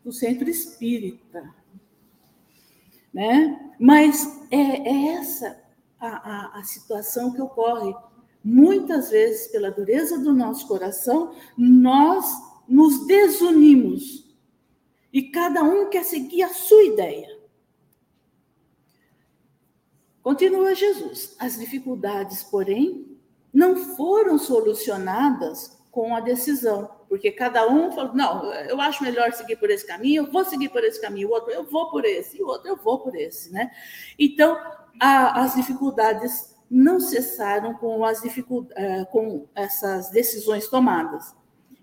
no 0.06 0.14
centro 0.14 0.50
espírita. 0.50 1.54
Né? 3.14 3.74
Mas 3.78 4.48
é, 4.50 4.90
é 4.90 5.08
essa 5.16 5.62
a, 6.00 6.08
a, 6.08 6.60
a 6.60 6.64
situação 6.64 7.34
que 7.34 7.42
ocorre 7.42 7.94
muitas 8.44 9.10
vezes, 9.10 9.48
pela 9.48 9.72
dureza 9.72 10.18
do 10.20 10.34
nosso 10.34 10.68
coração, 10.68 11.34
nós 11.58 12.26
nos 12.68 13.06
desunimos 13.06 14.30
e 15.12 15.24
cada 15.24 15.64
um 15.64 15.90
quer 15.90 16.04
seguir 16.04 16.44
a 16.44 16.54
sua 16.54 16.84
ideia. 16.84 17.40
Continua 20.22 20.76
Jesus. 20.76 21.36
As 21.40 21.58
dificuldades, 21.58 22.44
porém, 22.44 23.18
não 23.52 23.76
foram 23.76 24.38
solucionadas 24.38 25.80
com 25.92 26.16
a 26.16 26.20
decisão, 26.20 26.90
porque 27.08 27.32
cada 27.32 27.68
um 27.68 27.92
falou: 27.92 28.14
não, 28.14 28.54
eu 28.54 28.80
acho 28.80 29.04
melhor 29.04 29.34
seguir 29.34 29.56
por 29.56 29.72
esse 29.72 29.86
caminho, 29.86 30.24
eu 30.24 30.32
vou 30.32 30.46
seguir 30.46 30.70
por 30.70 30.84
esse 30.84 31.02
caminho, 31.02 31.30
o 31.30 31.32
outro 31.32 31.52
eu 31.52 31.64
vou 31.64 31.90
por 31.90 32.06
esse, 32.06 32.38
e 32.38 32.44
o 32.44 32.48
outro 32.48 32.68
eu 32.68 32.76
vou 32.76 33.00
por 33.00 33.16
esse, 33.16 33.52
né? 33.52 33.72
Então, 34.18 34.56
a, 35.00 35.42
as 35.42 35.56
dificuldades 35.56 36.56
não 36.70 37.00
cessaram 37.00 37.74
com, 37.74 38.04
as 38.06 38.22
eh, 38.24 39.06
com 39.12 39.48
essas 39.56 40.10
decisões 40.12 40.68
tomadas. 40.68 41.34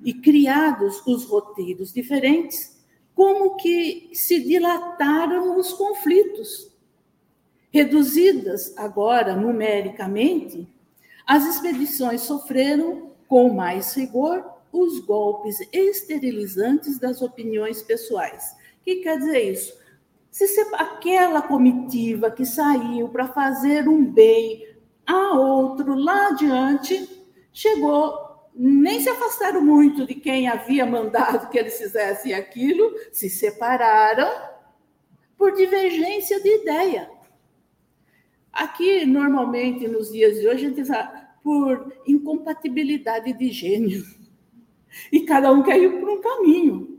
E 0.05 0.14
criados 0.14 1.05
os 1.07 1.25
roteiros 1.25 1.93
diferentes, 1.93 2.76
como 3.14 3.57
que 3.57 4.11
se 4.12 4.40
dilataram 4.40 5.59
os 5.59 5.73
conflitos. 5.73 6.71
Reduzidas 7.73 8.76
agora 8.76 9.35
numericamente, 9.35 10.69
as 11.26 11.45
expedições 11.47 12.21
sofreram 12.21 13.11
com 13.26 13.49
mais 13.49 13.95
rigor 13.95 14.45
os 14.73 15.00
golpes 15.00 15.59
esterilizantes 15.73 16.99
das 16.99 17.23
opiniões 17.23 17.83
pessoais. 17.83 18.55
O 18.81 18.85
que 18.85 18.97
quer 18.97 19.19
dizer 19.19 19.52
isso? 19.52 19.76
Se 20.31 20.45
aquela 20.75 21.40
comitiva 21.40 22.31
que 22.31 22.45
saiu 22.45 23.09
para 23.09 23.26
fazer 23.28 23.88
um 23.88 24.05
bem 24.05 24.75
a 25.06 25.32
outro 25.34 25.94
lá 25.94 26.28
adiante 26.28 27.08
chegou, 27.52 28.50
nem 28.54 29.00
se 29.00 29.08
afastaram 29.08 29.62
muito 29.62 30.06
de 30.06 30.14
quem 30.14 30.48
havia 30.48 30.84
mandado 30.84 31.48
que 31.48 31.58
eles 31.58 31.78
fizessem 31.78 32.34
aquilo, 32.34 32.92
se 33.12 33.30
separaram 33.30 34.30
por 35.36 35.52
divergência 35.52 36.40
de 36.40 36.62
ideia. 36.62 37.10
Aqui, 38.52 39.04
normalmente, 39.04 39.86
nos 39.86 40.10
dias 40.10 40.40
de 40.40 40.48
hoje, 40.48 40.66
a 40.66 40.68
gente 40.68 40.84
fala 40.84 41.26
por 41.42 41.92
incompatibilidade 42.06 43.32
de 43.34 43.50
gênio. 43.50 44.02
E 45.12 45.20
cada 45.20 45.52
um 45.52 45.62
quer 45.62 45.78
ir 45.78 46.00
por 46.00 46.08
um 46.08 46.20
caminho. 46.20 46.98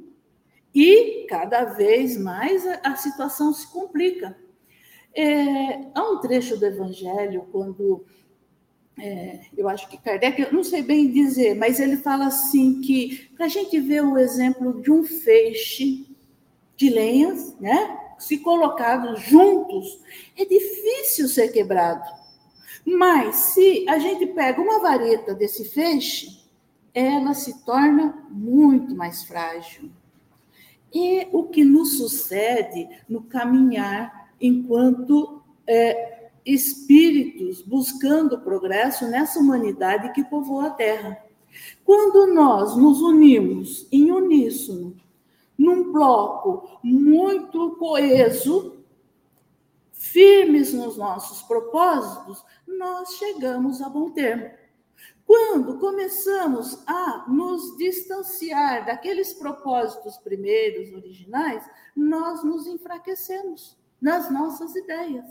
E 0.73 1.25
cada 1.27 1.65
vez 1.65 2.15
mais 2.17 2.65
a, 2.83 2.95
situação 2.95 3.51
se 3.51 3.71
complica. 3.71 4.37
É, 5.15 5.87
há 5.95 6.11
um 6.11 6.19
trecho 6.19 6.57
do 6.57 6.65
Evangelho, 6.65 7.47
quando 7.51 8.05
é, 8.99 9.41
eu 9.55 9.69
acho 9.69 9.87
que 9.87 9.97
Kardec, 9.97 10.41
eu 10.41 10.51
não 10.51 10.63
sei 10.63 10.81
bem 10.81 11.11
dizer, 11.11 11.55
mas 11.55 11.79
ele 11.79 11.97
fala 11.97 12.27
assim 12.27 12.81
que 12.81 13.29
para 13.35 13.45
a 13.45 13.49
gente 13.49 13.79
ver 13.79 14.03
o 14.03 14.17
exemplo 14.17 14.81
de 14.81 14.91
um 14.91 15.03
feixe 15.03 16.07
de 16.75 16.89
lenhas, 16.89 17.55
né? 17.59 17.97
Se 18.17 18.39
colocados 18.39 19.21
juntos, 19.21 20.01
é 20.35 20.43
difícil 20.43 21.27
ser 21.27 21.49
quebrado. 21.49 22.03
Mas 22.83 23.35
se 23.35 23.85
a 23.87 23.99
gente 23.99 24.25
pega 24.27 24.59
uma 24.59 24.79
vareta 24.79 25.35
desse 25.35 25.65
feixe, 25.65 26.41
ela 26.93 27.35
se 27.35 27.63
torna 27.63 28.25
muito 28.29 28.95
mais 28.95 29.23
frágil. 29.23 29.91
E 30.91 31.27
o 31.31 31.43
que 31.43 31.63
nos 31.63 31.97
sucede 31.97 32.89
no 33.07 33.21
caminhar 33.21 34.26
enquanto 34.39 35.41
é, 35.65 36.29
espíritos 36.45 37.61
buscando 37.61 38.39
progresso 38.39 39.05
nessa 39.07 39.39
humanidade 39.39 40.13
que 40.13 40.23
povoa 40.23 40.67
a 40.67 40.69
Terra. 40.69 41.21
Quando 41.83 42.33
nós 42.33 42.77
nos 42.77 43.01
unimos 43.01 43.87
em 43.91 44.11
uníssono, 44.11 44.95
num 45.57 45.91
bloco 45.91 46.79
muito 46.81 47.71
coeso, 47.71 48.77
firmes 49.91 50.73
nos 50.73 50.95
nossos 50.95 51.41
propósitos, 51.41 52.43
nós 52.65 53.15
chegamos 53.15 53.81
a 53.81 53.89
bom 53.89 54.11
termo. 54.11 54.49
Quando 55.25 55.77
começamos 55.79 56.81
a 56.87 57.25
nos 57.27 57.75
distanciar 57.75 58.85
daqueles 58.85 59.33
propósitos 59.33 60.17
primeiros, 60.17 60.93
originais, 60.93 61.69
nós 61.93 62.41
nos 62.43 62.65
enfraquecemos 62.67 63.75
nas 64.01 64.31
nossas 64.31 64.75
ideias. 64.75 65.25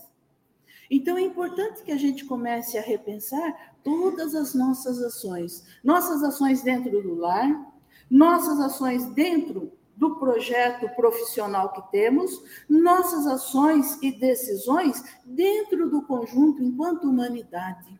Então 0.90 1.16
é 1.16 1.22
importante 1.22 1.82
que 1.82 1.92
a 1.92 1.96
gente 1.96 2.24
comece 2.24 2.78
a 2.78 2.82
repensar 2.82 3.74
todas 3.82 4.34
as 4.34 4.54
nossas 4.54 5.02
ações, 5.02 5.64
nossas 5.82 6.22
ações 6.22 6.62
dentro 6.62 7.02
do 7.02 7.14
lar, 7.14 7.72
nossas 8.10 8.60
ações 8.60 9.04
dentro 9.06 9.72
do 9.96 10.16
projeto 10.16 10.88
profissional 10.94 11.72
que 11.72 11.90
temos, 11.90 12.42
nossas 12.68 13.26
ações 13.26 13.98
e 14.02 14.12
decisões 14.12 15.02
dentro 15.24 15.88
do 15.88 16.02
conjunto 16.02 16.62
enquanto 16.62 17.08
humanidade 17.08 17.98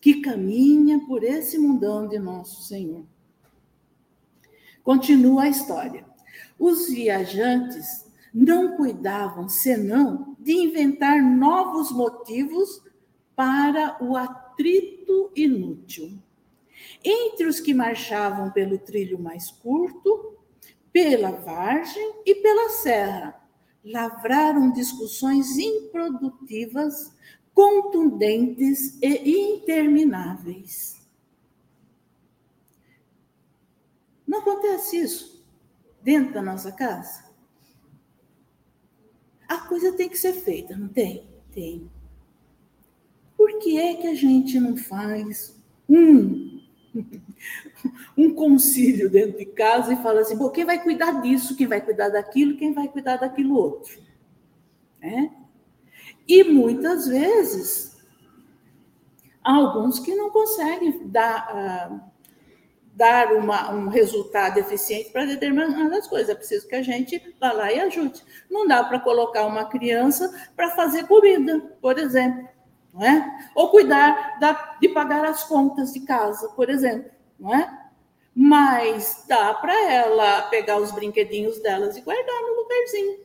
que 0.00 0.20
caminha 0.20 1.00
por 1.06 1.24
esse 1.24 1.58
mundão 1.58 2.06
de 2.06 2.18
nosso 2.18 2.62
Senhor. 2.62 3.04
Continua 4.82 5.44
a 5.44 5.48
história. 5.48 6.06
Os 6.58 6.88
viajantes 6.88 8.07
não 8.32 8.76
cuidavam 8.76 9.48
senão 9.48 10.36
de 10.38 10.52
inventar 10.52 11.22
novos 11.22 11.90
motivos 11.90 12.82
para 13.34 13.96
o 14.02 14.16
atrito 14.16 15.30
inútil. 15.34 16.18
Entre 17.04 17.46
os 17.46 17.60
que 17.60 17.72
marchavam 17.72 18.50
pelo 18.50 18.78
trilho 18.78 19.18
mais 19.18 19.50
curto, 19.50 20.36
pela 20.92 21.30
vargem 21.30 22.22
e 22.26 22.34
pela 22.36 22.70
serra, 22.70 23.40
lavraram 23.84 24.72
discussões 24.72 25.56
improdutivas, 25.56 27.16
contundentes 27.54 28.98
e 29.02 29.54
intermináveis. 29.54 30.98
Não 34.26 34.40
acontece 34.40 34.98
isso 34.98 35.46
dentro 36.02 36.34
da 36.34 36.42
nossa 36.42 36.70
casa? 36.70 37.27
A 39.48 39.58
coisa 39.58 39.92
tem 39.92 40.08
que 40.08 40.18
ser 40.18 40.34
feita, 40.34 40.76
não 40.76 40.88
tem? 40.88 41.26
Tem. 41.50 41.90
Por 43.36 43.58
que 43.58 43.78
é 43.78 43.94
que 43.94 44.06
a 44.06 44.14
gente 44.14 44.60
não 44.60 44.76
faz 44.76 45.58
um 45.88 46.60
um 48.16 48.34
concílio 48.34 49.10
dentro 49.10 49.38
de 49.38 49.46
casa 49.46 49.92
e 49.92 50.02
fala 50.02 50.20
assim: 50.20 50.36
Bom, 50.36 50.50
quem 50.50 50.64
vai 50.64 50.82
cuidar 50.82 51.20
disso, 51.20 51.56
quem 51.56 51.66
vai 51.66 51.80
cuidar 51.80 52.08
daquilo, 52.08 52.56
quem 52.56 52.72
vai 52.72 52.88
cuidar 52.88 53.16
daquilo 53.16 53.54
outro. 53.54 54.00
É? 55.00 55.30
E 56.26 56.44
muitas 56.44 57.06
vezes, 57.06 57.96
há 59.42 59.54
alguns 59.54 59.98
que 59.98 60.14
não 60.14 60.30
conseguem 60.30 61.08
dar, 61.08 61.92
uh, 61.92 62.00
dar 62.98 63.32
uma, 63.32 63.72
um 63.72 63.88
resultado 63.88 64.58
eficiente 64.58 65.10
para 65.10 65.24
determinadas 65.24 66.08
coisas. 66.08 66.28
É 66.28 66.34
preciso 66.34 66.66
que 66.66 66.74
a 66.74 66.82
gente 66.82 67.34
vá 67.40 67.52
lá 67.52 67.72
e 67.72 67.80
ajude. 67.80 68.22
Não 68.50 68.66
dá 68.66 68.82
para 68.82 68.98
colocar 69.00 69.46
uma 69.46 69.66
criança 69.66 70.50
para 70.56 70.70
fazer 70.70 71.06
comida, 71.06 71.60
por 71.80 71.98
exemplo 71.98 72.48
não 72.92 73.06
é? 73.06 73.50
Ou 73.54 73.70
cuidar 73.70 74.38
da, 74.40 74.76
de 74.80 74.88
pagar 74.88 75.24
as 75.24 75.44
contas 75.44 75.92
de 75.92 76.00
casa, 76.00 76.48
por 76.50 76.68
exemplo, 76.68 77.10
não 77.38 77.54
é? 77.54 77.88
Mas 78.34 79.24
dá 79.28 79.54
para 79.54 79.90
ela 79.90 80.42
pegar 80.42 80.78
os 80.78 80.92
brinquedinhos 80.92 81.60
delas 81.60 81.96
e 81.96 82.00
guardar 82.00 82.42
no 82.42 82.62
lugarzinho. 82.62 83.20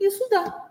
Isso 0.00 0.26
dá. 0.28 0.70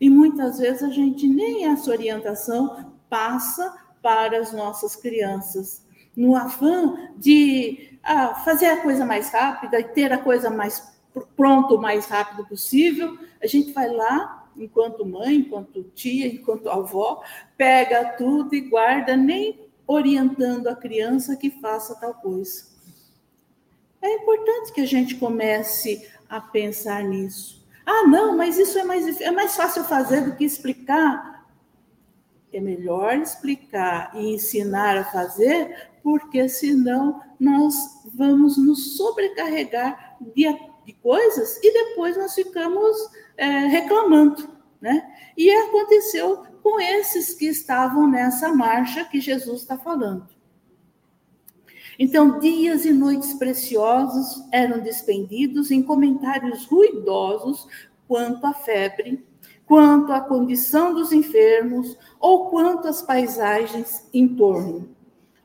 E 0.00 0.10
muitas 0.10 0.58
vezes 0.58 0.82
a 0.82 0.90
gente 0.90 1.26
nem 1.26 1.66
essa 1.66 1.90
orientação 1.90 2.94
passa 3.08 3.74
para 4.02 4.38
as 4.38 4.52
nossas 4.52 4.94
crianças, 4.94 5.84
no 6.18 6.34
afã 6.34 7.12
de 7.16 7.96
ah, 8.02 8.34
fazer 8.44 8.66
a 8.66 8.82
coisa 8.82 9.06
mais 9.06 9.30
rápida 9.30 9.78
e 9.78 9.84
ter 9.84 10.12
a 10.12 10.18
coisa 10.18 10.50
mais 10.50 10.98
pronto 11.36 11.76
o 11.76 11.80
mais 11.80 12.06
rápido 12.06 12.44
possível. 12.44 13.16
A 13.40 13.46
gente 13.46 13.72
vai 13.72 13.88
lá 13.88 14.48
enquanto 14.56 15.06
mãe, 15.06 15.36
enquanto 15.36 15.84
tia, 15.94 16.26
enquanto 16.26 16.68
avó, 16.68 17.22
pega 17.56 18.16
tudo 18.16 18.52
e 18.52 18.62
guarda, 18.62 19.16
nem 19.16 19.68
orientando 19.86 20.66
a 20.66 20.74
criança 20.74 21.36
que 21.36 21.52
faça 21.52 21.94
tal 21.94 22.14
coisa. 22.14 22.66
É 24.02 24.14
importante 24.14 24.72
que 24.72 24.80
a 24.80 24.86
gente 24.86 25.14
comece 25.14 26.10
a 26.28 26.40
pensar 26.40 27.04
nisso. 27.04 27.64
Ah, 27.86 28.08
não, 28.08 28.36
mas 28.36 28.58
isso 28.58 28.76
é 28.76 28.82
mais, 28.82 29.20
é 29.20 29.30
mais 29.30 29.54
fácil 29.54 29.84
fazer 29.84 30.22
do 30.22 30.34
que 30.34 30.44
explicar. 30.44 31.46
É 32.52 32.60
melhor 32.60 33.16
explicar 33.16 34.10
e 34.14 34.34
ensinar 34.34 34.96
a 34.96 35.04
fazer, 35.04 35.90
porque 36.02 36.48
senão 36.48 37.20
nós 37.38 37.74
vamos 38.14 38.56
nos 38.56 38.96
sobrecarregar 38.96 40.16
de 40.34 40.46
de 40.88 40.94
coisas 40.94 41.58
e 41.62 41.70
depois 41.70 42.16
nós 42.16 42.34
ficamos 42.34 42.96
é, 43.36 43.46
reclamando. 43.66 44.48
Né? 44.80 45.06
E 45.36 45.50
aconteceu 45.50 46.44
com 46.62 46.80
esses 46.80 47.34
que 47.34 47.44
estavam 47.44 48.08
nessa 48.08 48.54
marcha 48.54 49.04
que 49.04 49.20
Jesus 49.20 49.60
está 49.60 49.76
falando. 49.76 50.26
Então, 51.98 52.38
dias 52.38 52.86
e 52.86 52.92
noites 52.92 53.34
preciosos 53.34 54.42
eram 54.50 54.80
despendidos 54.80 55.70
em 55.70 55.82
comentários 55.82 56.64
ruidosos 56.64 57.66
quanto 58.06 58.46
à 58.46 58.54
febre, 58.54 59.26
quanto 59.66 60.10
à 60.10 60.20
condição 60.22 60.94
dos 60.94 61.12
enfermos 61.12 61.98
ou 62.18 62.48
quanto 62.48 62.88
às 62.88 63.02
paisagens 63.02 64.08
em 64.14 64.26
torno 64.26 64.96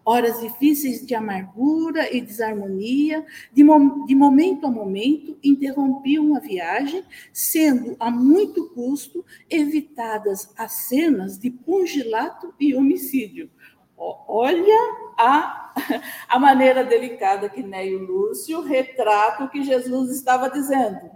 horas 0.06 0.42
difíceis 0.42 1.06
de 1.06 1.16
amargura 1.16 2.14
e 2.14 2.22
desarmonia, 2.22 3.26
de, 3.52 3.64
mom 3.64 4.06
de 4.06 4.16
momento 4.16 4.68
a 4.68 4.72
momento, 4.72 5.38
interrompiam 5.44 6.36
a 6.36 6.40
viagem, 6.40 7.04
sendo 7.32 7.96
a 8.00 8.12
muito 8.12 8.70
custo 8.70 9.26
evitadas 9.50 10.52
as 10.58 10.88
cenas 10.88 11.38
de 11.38 11.50
pungilato 11.50 12.54
e 12.60 12.76
homicídio. 12.76 13.50
Olha 13.98 15.14
a, 15.18 15.74
a 16.28 16.40
maneira 16.40 16.84
delicada 16.84 17.50
que 17.50 17.64
Neio 17.64 18.00
Lúcio 18.00 18.62
retrata 18.62 19.46
o 19.46 19.50
que 19.50 19.64
Jesus 19.64 20.10
estava 20.10 20.50
dizendo. 20.50 21.12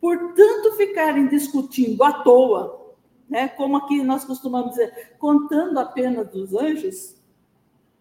Portanto, 0.00 0.72
ficarem 0.76 1.28
discutindo 1.28 2.02
à 2.02 2.12
toa, 2.12 2.94
né, 3.30 3.48
como 3.48 3.76
aqui 3.76 4.02
nós 4.02 4.24
costumamos 4.24 4.70
dizer, 4.70 5.14
contando 5.18 5.78
apenas 5.78 6.28
dos 6.28 6.52
anjos, 6.54 7.21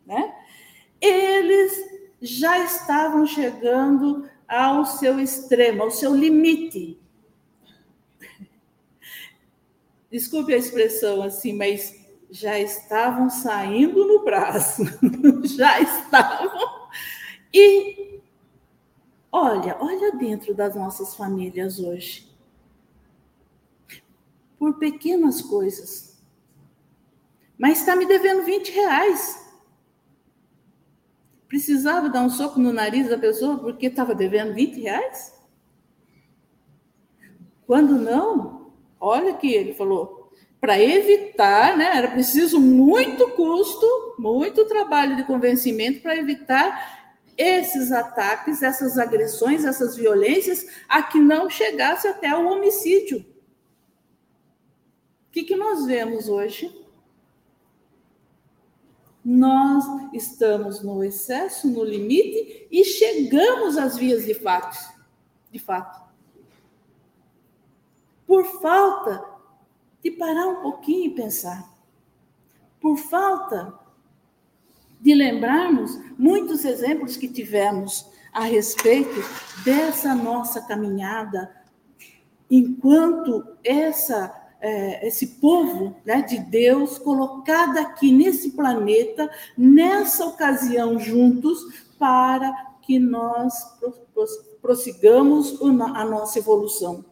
né? 0.06 0.36
Eles 1.00 1.74
já 2.22 2.64
estavam 2.64 3.26
chegando 3.26 4.30
ao 4.48 4.86
seu 4.86 5.20
extremo, 5.20 5.84
ao 5.84 5.92
seu 5.92 6.16
limite. 6.16 7.00
Desculpe 10.12 10.54
a 10.54 10.58
expressão 10.58 11.24
assim, 11.24 11.54
mas 11.54 12.00
já 12.30 12.60
estavam 12.60 13.30
saindo 13.30 14.06
no 14.06 14.24
braço, 14.24 14.84
já 15.56 15.80
estavam. 15.80 16.70
E 17.54 18.20
olha, 19.32 19.78
olha 19.80 20.12
dentro 20.14 20.54
das 20.54 20.76
nossas 20.76 21.16
famílias 21.16 21.80
hoje. 21.80 22.30
Por 24.60 24.78
pequenas 24.78 25.42
coisas. 25.42 26.22
Mas 27.58 27.80
está 27.80 27.96
me 27.96 28.06
devendo 28.06 28.44
20 28.44 28.72
reais. 28.72 29.40
Precisava 31.52 32.08
dar 32.08 32.22
um 32.22 32.30
soco 32.30 32.58
no 32.62 32.72
nariz 32.72 33.10
da 33.10 33.18
pessoa 33.18 33.58
porque 33.58 33.88
estava 33.88 34.16
devendo 34.16 34.54
20 34.54 34.80
reais? 34.84 35.34
Quando 37.68 37.96
não, 37.96 38.72
olha 38.98 39.34
que 39.34 39.54
ele 39.54 39.74
falou, 39.74 40.32
para 40.62 40.82
evitar, 40.82 41.76
né, 41.76 41.92
era 41.94 42.10
preciso 42.10 42.58
muito 42.58 43.32
custo, 43.32 43.86
muito 44.18 44.64
trabalho 44.64 45.18
de 45.18 45.26
convencimento 45.26 46.00
para 46.00 46.16
evitar 46.16 47.20
esses 47.38 47.92
ataques, 47.92 48.64
essas 48.64 48.98
agressões, 48.98 49.66
essas 49.66 49.98
violências, 49.98 50.66
a 50.88 51.04
que 51.04 51.20
não 51.20 51.50
chegasse 51.50 52.08
até 52.08 52.34
o 52.34 52.48
homicídio. 52.48 53.26
O 55.28 55.32
que, 55.34 55.44
que 55.44 55.58
nós 55.58 55.86
vemos 55.86 56.30
hoje? 56.30 56.81
Nós 59.23 59.86
estamos 60.13 60.81
no 60.81 61.03
excesso, 61.03 61.69
no 61.69 61.84
limite 61.84 62.67
e 62.71 62.84
chegamos 62.84 63.77
às 63.77 63.95
vias 63.95 64.25
de 64.25 64.34
fato, 64.34 64.77
de 65.51 65.60
fato. 65.60 66.01
Por 68.25 68.45
falta 68.62 69.23
de 70.01 70.10
parar 70.12 70.47
um 70.47 70.62
pouquinho 70.62 71.12
e 71.12 71.15
pensar. 71.15 71.69
Por 72.79 72.97
falta 72.97 73.77
de 74.99 75.13
lembrarmos 75.13 75.99
muitos 76.17 76.65
exemplos 76.65 77.15
que 77.17 77.27
tivemos 77.27 78.10
a 78.34 78.43
respeito 78.43 79.21
dessa 79.63 80.15
nossa 80.15 80.62
caminhada 80.62 81.53
enquanto 82.49 83.55
essa 83.63 84.40
é, 84.62 85.08
esse 85.08 85.28
povo 85.39 85.95
né, 86.06 86.21
de 86.21 86.38
Deus 86.39 86.97
colocado 86.97 87.78
aqui 87.80 88.12
nesse 88.12 88.52
planeta, 88.52 89.30
nessa 89.58 90.26
ocasião 90.26 91.00
juntos, 91.00 91.89
para 91.97 92.52
que 92.82 93.00
nós 93.00 93.54
prossigamos 94.62 95.60
a 95.62 96.06
nossa 96.06 96.39
evolução. 96.39 97.04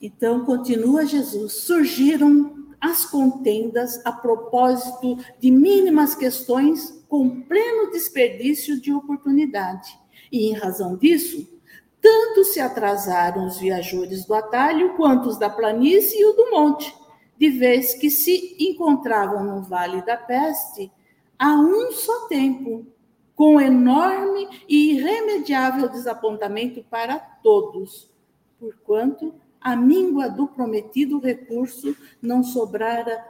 Então, 0.00 0.44
continua 0.44 1.04
Jesus, 1.04 1.52
surgiram 1.52 2.60
as 2.80 3.04
contendas 3.04 4.00
a 4.06 4.12
propósito 4.12 5.18
de 5.38 5.50
mínimas 5.50 6.14
questões 6.14 7.04
com 7.06 7.42
pleno 7.42 7.90
desperdício 7.90 8.80
de 8.80 8.92
oportunidade. 8.92 9.98
E, 10.32 10.46
em 10.48 10.54
razão 10.54 10.96
disso, 10.96 11.59
tanto 12.00 12.44
se 12.44 12.60
atrasaram 12.60 13.46
os 13.46 13.58
viajores 13.58 14.24
do 14.24 14.34
atalho 14.34 14.96
quanto 14.96 15.28
os 15.28 15.38
da 15.38 15.50
planície 15.50 16.20
e 16.20 16.24
o 16.24 16.32
do 16.32 16.50
monte, 16.50 16.94
de 17.38 17.50
vez 17.50 17.94
que 17.94 18.10
se 18.10 18.56
encontravam 18.58 19.44
no 19.44 19.62
vale 19.62 20.02
da 20.02 20.16
peste 20.16 20.90
a 21.38 21.54
um 21.54 21.90
só 21.92 22.26
tempo, 22.26 22.86
com 23.34 23.58
enorme 23.58 24.48
e 24.68 24.92
irremediável 24.92 25.88
desapontamento 25.88 26.84
para 26.90 27.18
todos, 27.18 28.10
porquanto 28.58 29.34
a 29.60 29.74
míngua 29.74 30.28
do 30.28 30.46
prometido 30.46 31.18
recurso 31.18 31.96
não 32.20 32.42
sobrara 32.42 33.24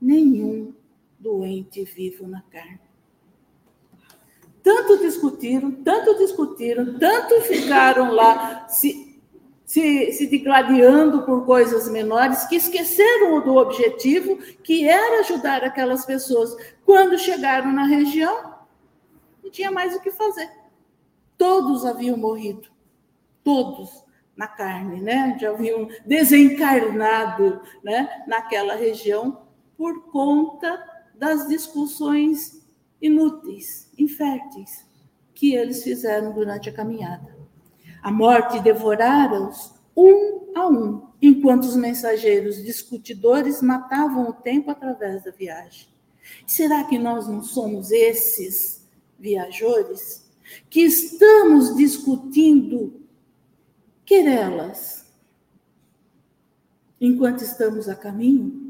nenhum 0.00 0.72
doente 1.18 1.82
vivo 1.84 2.28
na 2.28 2.42
carne. 2.42 2.87
Tanto 4.68 4.98
discutiram, 4.98 5.72
tanto 5.82 6.18
discutiram, 6.18 6.98
tanto 6.98 7.40
ficaram 7.40 8.12
lá 8.12 8.68
se, 8.68 9.18
se, 9.64 10.12
se 10.12 10.26
digladiando 10.26 11.22
por 11.22 11.46
coisas 11.46 11.88
menores, 11.88 12.44
que 12.44 12.56
esqueceram 12.56 13.40
do 13.40 13.56
objetivo, 13.56 14.36
que 14.62 14.86
era 14.86 15.20
ajudar 15.20 15.64
aquelas 15.64 16.04
pessoas. 16.04 16.54
Quando 16.84 17.18
chegaram 17.18 17.72
na 17.72 17.86
região, 17.86 18.56
não 19.42 19.50
tinha 19.50 19.70
mais 19.70 19.96
o 19.96 20.02
que 20.02 20.10
fazer. 20.10 20.50
Todos 21.38 21.86
haviam 21.86 22.18
morrido, 22.18 22.68
todos 23.42 24.04
na 24.36 24.48
carne, 24.48 25.00
né? 25.00 25.34
Já 25.40 25.48
haviam 25.48 25.88
desencarnado, 26.04 27.62
né? 27.82 28.22
Naquela 28.28 28.74
região 28.74 29.46
por 29.78 30.10
conta 30.10 30.78
das 31.14 31.48
discussões 31.48 32.57
inúteis, 33.00 33.90
inférteis, 33.98 34.86
que 35.34 35.54
eles 35.54 35.82
fizeram 35.82 36.32
durante 36.32 36.68
a 36.68 36.72
caminhada. 36.72 37.36
A 38.02 38.10
morte 38.10 38.60
devorara-os 38.60 39.74
um 39.96 40.52
a 40.54 40.68
um, 40.68 41.08
enquanto 41.20 41.64
os 41.64 41.76
mensageiros 41.76 42.62
discutidores 42.62 43.60
matavam 43.62 44.28
o 44.28 44.32
tempo 44.32 44.70
através 44.70 45.24
da 45.24 45.30
viagem. 45.30 45.88
Será 46.46 46.84
que 46.84 46.98
nós 46.98 47.26
não 47.26 47.42
somos 47.42 47.90
esses 47.90 48.86
viajores 49.18 50.28
que 50.70 50.80
estamos 50.80 51.76
discutindo 51.76 53.02
querelas 54.04 55.06
enquanto 57.00 57.42
estamos 57.42 57.88
a 57.88 57.94
caminho? 57.94 58.67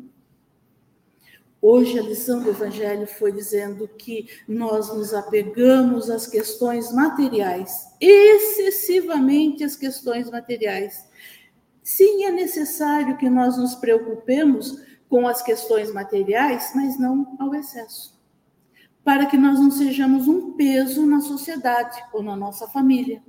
Hoje 1.60 1.98
a 1.98 2.02
lição 2.02 2.40
do 2.40 2.50
Evangelho 2.50 3.06
foi 3.06 3.32
dizendo 3.32 3.88
que 3.88 4.28
nós 4.46 4.94
nos 4.94 5.12
apegamos 5.12 6.08
às 6.08 6.26
questões 6.26 6.92
materiais, 6.92 7.92
excessivamente 8.00 9.64
às 9.64 9.74
questões 9.74 10.30
materiais. 10.30 11.08
Sim, 11.82 12.24
é 12.24 12.30
necessário 12.30 13.16
que 13.16 13.28
nós 13.28 13.56
nos 13.56 13.74
preocupemos 13.74 14.80
com 15.08 15.26
as 15.26 15.42
questões 15.42 15.92
materiais, 15.92 16.70
mas 16.76 16.96
não 16.96 17.36
ao 17.40 17.52
excesso, 17.54 18.16
para 19.02 19.26
que 19.26 19.36
nós 19.36 19.58
não 19.58 19.70
sejamos 19.70 20.28
um 20.28 20.52
peso 20.52 21.04
na 21.06 21.20
sociedade 21.20 22.00
ou 22.12 22.22
na 22.22 22.36
nossa 22.36 22.68
família. 22.68 23.20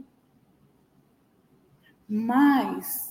Mas 2.07 3.09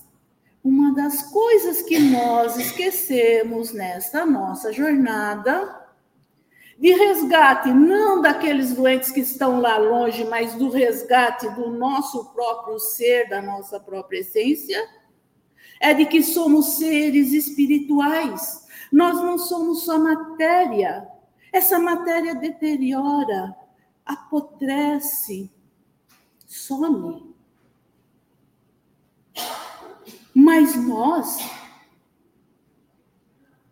uma 0.63 0.93
das 0.93 1.23
coisas 1.23 1.81
que 1.81 1.99
nós 1.99 2.57
esquecemos 2.57 3.71
nesta 3.71 4.25
nossa 4.25 4.73
jornada 4.73 5.79
de 6.77 6.93
resgate, 6.93 7.69
não 7.73 8.21
daqueles 8.21 8.73
doentes 8.73 9.11
que 9.11 9.19
estão 9.19 9.59
lá 9.59 9.77
longe, 9.77 10.23
mas 10.23 10.55
do 10.55 10.69
resgate 10.69 11.49
do 11.49 11.69
nosso 11.71 12.31
próprio 12.31 12.79
ser, 12.79 13.27
da 13.27 13.41
nossa 13.41 13.79
própria 13.79 14.19
essência, 14.19 14.87
é 15.79 15.93
de 15.93 16.05
que 16.05 16.23
somos 16.23 16.77
seres 16.77 17.33
espirituais. 17.33 18.65
Nós 18.91 19.15
não 19.15 19.37
somos 19.37 19.83
só 19.83 19.99
matéria. 19.99 21.05
Essa 21.51 21.79
matéria 21.79 22.33
deteriora, 22.33 23.55
apodrece, 24.05 25.51
some. 26.47 27.28
Mas 30.51 30.75
nós, 30.75 31.37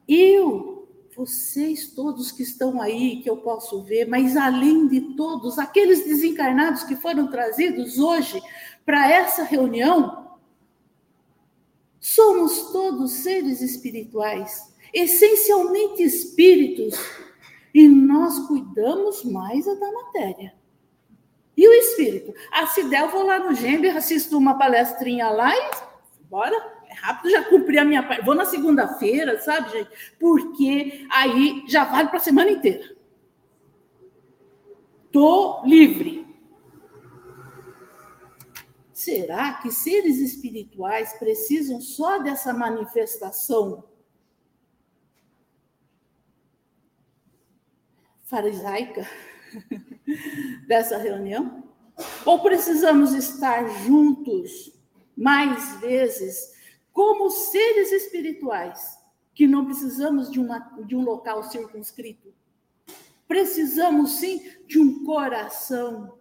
eu, 0.07 0.87
vocês 1.15 1.87
todos 1.87 2.31
que 2.31 2.43
estão 2.43 2.79
aí, 2.79 3.19
que 3.23 3.27
eu 3.27 3.37
posso 3.37 3.81
ver, 3.81 4.07
mas 4.07 4.37
além 4.37 4.87
de 4.87 5.15
todos, 5.15 5.57
aqueles 5.57 6.05
desencarnados 6.05 6.83
que 6.83 6.95
foram 6.95 7.31
trazidos 7.31 7.97
hoje 7.97 8.39
para 8.85 9.11
essa 9.11 9.41
reunião, 9.41 10.37
somos 11.99 12.71
todos 12.71 13.11
seres 13.11 13.59
espirituais, 13.59 14.71
essencialmente 14.93 16.03
espíritos, 16.03 16.93
e 17.73 17.87
nós 17.87 18.37
cuidamos 18.45 19.23
mais 19.23 19.65
da 19.65 19.91
matéria. 19.91 20.53
E 21.57 21.67
o 21.67 21.73
espírito? 21.73 22.35
Ah, 22.51 22.67
se 22.67 22.83
der, 22.83 23.01
eu 23.01 23.09
vou 23.09 23.23
lá 23.23 23.39
no 23.39 23.55
Gembe, 23.55 23.89
assisto 23.89 24.37
uma 24.37 24.59
palestrinha 24.59 25.27
lá 25.31 25.51
e 25.55 25.86
bora, 26.29 26.55
é 26.87 26.93
rápido, 26.93 27.31
já 27.31 27.43
cumpri 27.43 27.77
a 27.77 27.85
minha 27.85 28.03
parte. 28.03 28.23
Vou 28.23 28.35
na 28.35 28.45
segunda-feira, 28.45 29.39
sabe, 29.39 29.71
gente? 29.71 29.89
Porque 30.19 31.07
aí 31.09 31.63
já 31.67 31.85
vale 31.85 32.09
para 32.09 32.17
a 32.17 32.21
semana 32.21 32.51
inteira. 32.51 32.95
Tô 35.11 35.63
livre. 35.65 36.27
Será 38.93 39.53
que 39.53 39.71
seres 39.71 40.17
espirituais 40.19 41.13
precisam 41.13 41.79
só 41.79 42.19
dessa 42.19 42.53
manifestação 42.53 43.83
farisaica 48.25 49.07
dessa 50.67 50.97
reunião? 50.97 51.63
Ou 52.25 52.39
precisamos 52.41 53.13
estar 53.13 53.67
juntos 53.85 54.76
mais 55.17 55.75
vezes, 55.79 56.53
como 56.93 57.29
seres 57.31 57.91
espirituais, 57.91 58.97
que 59.33 59.47
não 59.47 59.65
precisamos 59.65 60.31
de, 60.31 60.39
uma, 60.39 60.59
de 60.85 60.95
um 60.95 61.03
local 61.03 61.43
circunscrito. 61.43 62.33
Precisamos 63.27 64.11
sim 64.11 64.49
de 64.67 64.79
um 64.79 65.03
coração, 65.03 66.17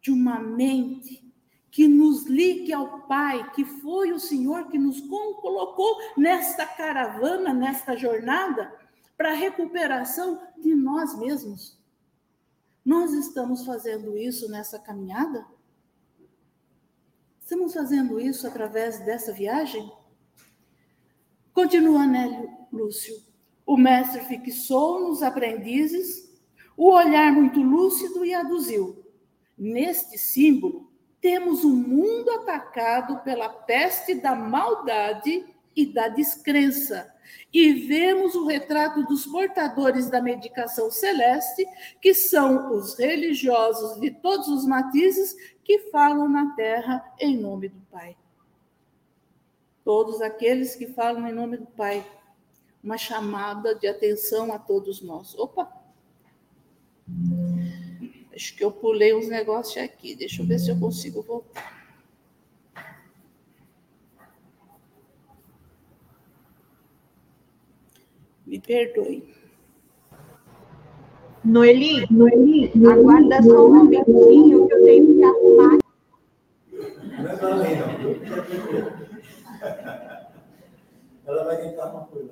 de 0.00 0.10
uma 0.10 0.38
mente 0.38 1.24
que 1.70 1.88
nos 1.88 2.24
ligue 2.26 2.72
ao 2.72 3.00
Pai, 3.02 3.50
que 3.50 3.64
foi 3.64 4.12
o 4.12 4.20
Senhor 4.20 4.68
que 4.68 4.78
nos 4.78 5.00
colocou 5.00 5.98
nesta 6.16 6.64
caravana, 6.64 7.52
nesta 7.52 7.96
jornada, 7.96 8.72
para 9.16 9.32
a 9.32 9.34
recuperação 9.34 10.40
de 10.56 10.74
nós 10.74 11.18
mesmos. 11.18 11.78
Nós 12.84 13.12
estamos 13.12 13.64
fazendo 13.64 14.16
isso 14.16 14.48
nessa 14.48 14.78
caminhada? 14.78 15.44
Estamos 17.44 17.74
fazendo 17.74 18.18
isso 18.18 18.46
através 18.46 19.00
dessa 19.00 19.30
viagem? 19.30 19.92
Continua 21.52 22.06
Nélio 22.06 22.48
Lúcio. 22.72 23.14
O 23.66 23.76
mestre 23.76 24.22
fixou 24.22 25.06
nos 25.06 25.22
aprendizes 25.22 26.32
o 26.74 26.90
olhar 26.90 27.30
muito 27.32 27.60
lúcido 27.60 28.24
e 28.24 28.32
aduziu. 28.32 29.04
Neste 29.58 30.16
símbolo, 30.16 30.90
temos 31.20 31.66
um 31.66 31.76
mundo 31.76 32.30
atacado 32.30 33.22
pela 33.22 33.50
peste 33.50 34.14
da 34.14 34.34
maldade 34.34 35.44
e 35.76 35.84
da 35.84 36.08
descrença, 36.08 37.12
e 37.52 37.72
vemos 37.72 38.34
o 38.34 38.46
retrato 38.46 39.02
dos 39.04 39.26
portadores 39.26 40.08
da 40.08 40.20
medicação 40.20 40.90
celeste, 40.90 41.66
que 42.00 42.14
são 42.14 42.72
os 42.74 42.98
religiosos 42.98 44.00
de 44.00 44.10
todos 44.10 44.48
os 44.48 44.66
matizes 44.66 45.36
que 45.64 45.78
falam 45.90 46.28
na 46.28 46.54
terra 46.54 47.14
em 47.18 47.36
nome 47.36 47.68
do 47.68 47.80
Pai. 47.90 48.16
Todos 49.82 50.20
aqueles 50.20 50.74
que 50.74 50.86
falam 50.86 51.26
em 51.26 51.32
nome 51.32 51.56
do 51.56 51.66
Pai. 51.66 52.04
Uma 52.82 52.98
chamada 52.98 53.74
de 53.74 53.86
atenção 53.86 54.52
a 54.52 54.58
todos 54.58 55.00
nós. 55.00 55.34
Opa! 55.38 55.72
Acho 58.34 58.56
que 58.56 58.64
eu 58.64 58.70
pulei 58.70 59.14
uns 59.14 59.28
negócios 59.28 59.82
aqui. 59.82 60.14
Deixa 60.14 60.42
eu 60.42 60.46
ver 60.46 60.58
se 60.58 60.70
eu 60.70 60.78
consigo 60.78 61.22
voltar. 61.22 61.72
Me 68.46 68.60
perdoe. 68.60 69.43
Noeli, 71.44 72.06
Noeli, 72.10 72.72
aguarda 72.90 73.42
só 73.42 73.66
um 73.66 73.74
momentinho 73.74 74.66
que 74.66 74.74
eu 74.74 74.84
tenho 74.84 75.14
que 75.14 75.24
arrumar. 75.24 75.78
Não 77.18 77.30
é 77.30 77.36
para 77.36 77.54
ler, 77.56 77.78
não. 77.78 79.04
Ela 81.26 81.44
vai 81.44 81.56
tentar 81.56 81.86
uma 81.90 82.04
coisa. 82.06 82.30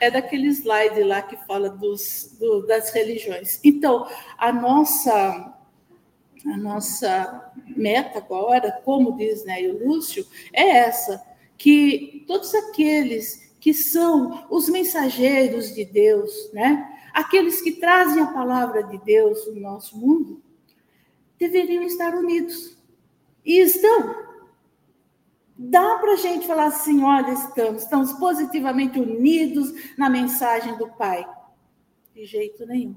É 0.00 0.10
daquele 0.10 0.48
slide 0.48 1.02
lá 1.02 1.22
que 1.22 1.36
fala 1.46 1.70
dos, 1.70 2.36
do, 2.38 2.66
das 2.66 2.90
religiões. 2.92 3.60
Então, 3.64 4.06
a 4.36 4.52
nossa 4.52 5.54
a 6.46 6.56
nossa 6.56 7.52
meta 7.76 8.18
agora, 8.18 8.80
como 8.84 9.16
diz 9.16 9.44
né, 9.44 9.60
o 9.62 9.86
Lúcio, 9.86 10.24
é 10.52 10.78
essa, 10.78 11.22
que 11.56 12.24
todos 12.26 12.54
aqueles 12.54 13.47
que 13.60 13.74
são 13.74 14.46
os 14.50 14.68
mensageiros 14.68 15.74
de 15.74 15.84
Deus, 15.84 16.50
né? 16.52 16.96
Aqueles 17.12 17.60
que 17.60 17.72
trazem 17.72 18.22
a 18.22 18.32
palavra 18.32 18.82
de 18.84 18.98
Deus 18.98 19.46
no 19.48 19.60
nosso 19.60 19.96
mundo, 19.96 20.42
deveriam 21.38 21.82
estar 21.82 22.14
unidos. 22.14 22.76
E 23.44 23.58
estão. 23.60 24.28
Dá 25.56 25.98
para 25.98 26.12
a 26.12 26.16
gente 26.16 26.46
falar 26.46 26.66
assim: 26.66 27.02
olha, 27.02 27.32
estamos, 27.32 27.82
estamos 27.82 28.12
positivamente 28.14 29.00
unidos 29.00 29.72
na 29.96 30.08
mensagem 30.08 30.76
do 30.76 30.88
Pai. 30.88 31.26
De 32.14 32.24
jeito 32.24 32.66
nenhum. 32.66 32.96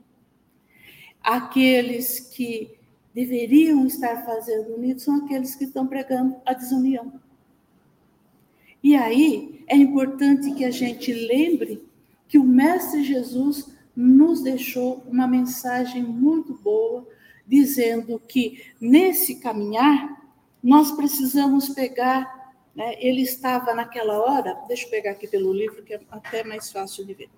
Aqueles 1.23 2.19
que 2.19 2.79
deveriam 3.13 3.85
estar 3.85 4.25
fazendo 4.25 4.75
unidos 4.75 5.03
são 5.03 5.25
aqueles 5.25 5.55
que 5.55 5.65
estão 5.65 5.87
pregando 5.87 6.35
a 6.45 6.53
desunião. 6.53 7.19
E 8.83 8.95
aí 8.95 9.63
é 9.67 9.75
importante 9.75 10.53
que 10.53 10.65
a 10.65 10.71
gente 10.71 11.13
lembre 11.13 11.83
que 12.27 12.37
o 12.37 12.43
Mestre 12.43 13.03
Jesus 13.03 13.71
nos 13.95 14.41
deixou 14.41 15.03
uma 15.07 15.27
mensagem 15.27 16.01
muito 16.01 16.53
boa, 16.53 17.07
dizendo 17.45 18.21
que 18.27 18.63
nesse 18.79 19.35
caminhar 19.35 20.21
nós 20.63 20.91
precisamos 20.91 21.69
pegar 21.69 22.41
né, 22.75 22.95
ele 22.99 23.21
estava 23.21 23.73
naquela 23.73 24.19
hora, 24.19 24.57
deixa 24.67 24.85
eu 24.85 24.89
pegar 24.89 25.11
aqui 25.11 25.27
pelo 25.27 25.53
livro, 25.53 25.83
que 25.83 25.93
é 25.93 26.01
até 26.09 26.43
mais 26.43 26.71
fácil 26.71 27.05
de 27.05 27.13
ver. 27.13 27.29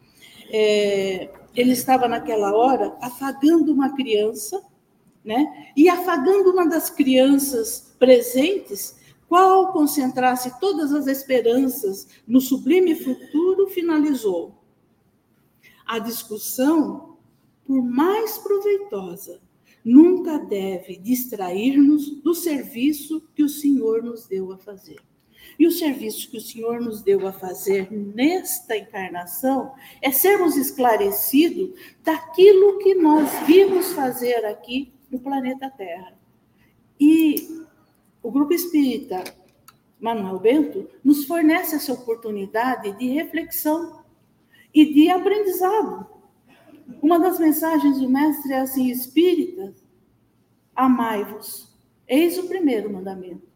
É, 0.51 1.29
ele 1.56 1.71
estava 1.71 2.08
naquela 2.08 2.56
hora 2.56 2.95
afagando 3.01 3.73
uma 3.73 3.95
criança, 3.95 4.63
né, 5.25 5.71
e 5.75 5.89
afagando 5.89 6.51
uma 6.51 6.67
das 6.67 6.89
crianças 6.89 7.95
presentes, 7.97 8.97
qual 9.34 9.74
concentrasse 9.74 10.60
todas 10.60 10.93
as 10.93 11.08
esperanças 11.08 12.08
no 12.28 12.39
sublime 12.39 12.93
futuro, 12.93 13.65
finalizou. 13.65 14.63
A 15.88 15.98
discussão, 15.98 17.17
por 17.65 17.82
mais 17.82 18.38
proveitosa, 18.38 19.41
nunca 19.84 20.38
deve 20.38 20.98
distrair-nos 20.98 22.12
do 22.22 22.36
serviço 22.36 23.28
que 23.34 23.41
o 23.41 23.50
Senhor 23.50 24.04
nos 24.04 24.28
deu 24.28 24.52
a 24.52 24.60
fazer. 24.60 25.00
E 25.58 25.65
o 25.65 25.72
serviço 25.72 26.30
que 26.30 26.38
o 26.38 26.41
Senhor 26.41 26.80
nos 26.80 27.02
deu 27.02 27.28
a 27.28 27.34
fazer 27.34 27.91
nesta 27.91 28.78
encarnação 28.78 29.74
é 30.00 30.12
sermos 30.12 30.56
esclarecidos 30.56 31.72
daquilo 32.04 32.78
que 32.78 32.93
nós 32.93 33.32
vimos 33.48 33.93
fazer 33.93 34.46
aqui 34.46 34.93
no 35.10 35.19
planeta 35.19 35.72
Terra. 35.72 36.13
E 37.00 37.63
o 38.23 38.31
Grupo 38.31 38.53
Espírita 38.53 39.21
Manuel 39.99 40.39
Bento 40.39 40.89
nos 41.03 41.25
fornece 41.25 41.75
essa 41.75 41.93
oportunidade 41.93 42.97
de 42.97 43.09
reflexão 43.09 44.01
e 44.73 44.91
de 44.91 45.09
aprendizado. 45.09 46.07
Uma 47.01 47.19
das 47.19 47.38
mensagens 47.38 47.99
do 47.99 48.09
Mestre 48.09 48.53
é 48.53 48.59
assim: 48.59 48.89
Espíritas, 48.89 49.75
amai-vos, 50.75 51.73
eis 52.07 52.38
o 52.38 52.47
primeiro 52.47 52.91
mandamento. 52.91 53.47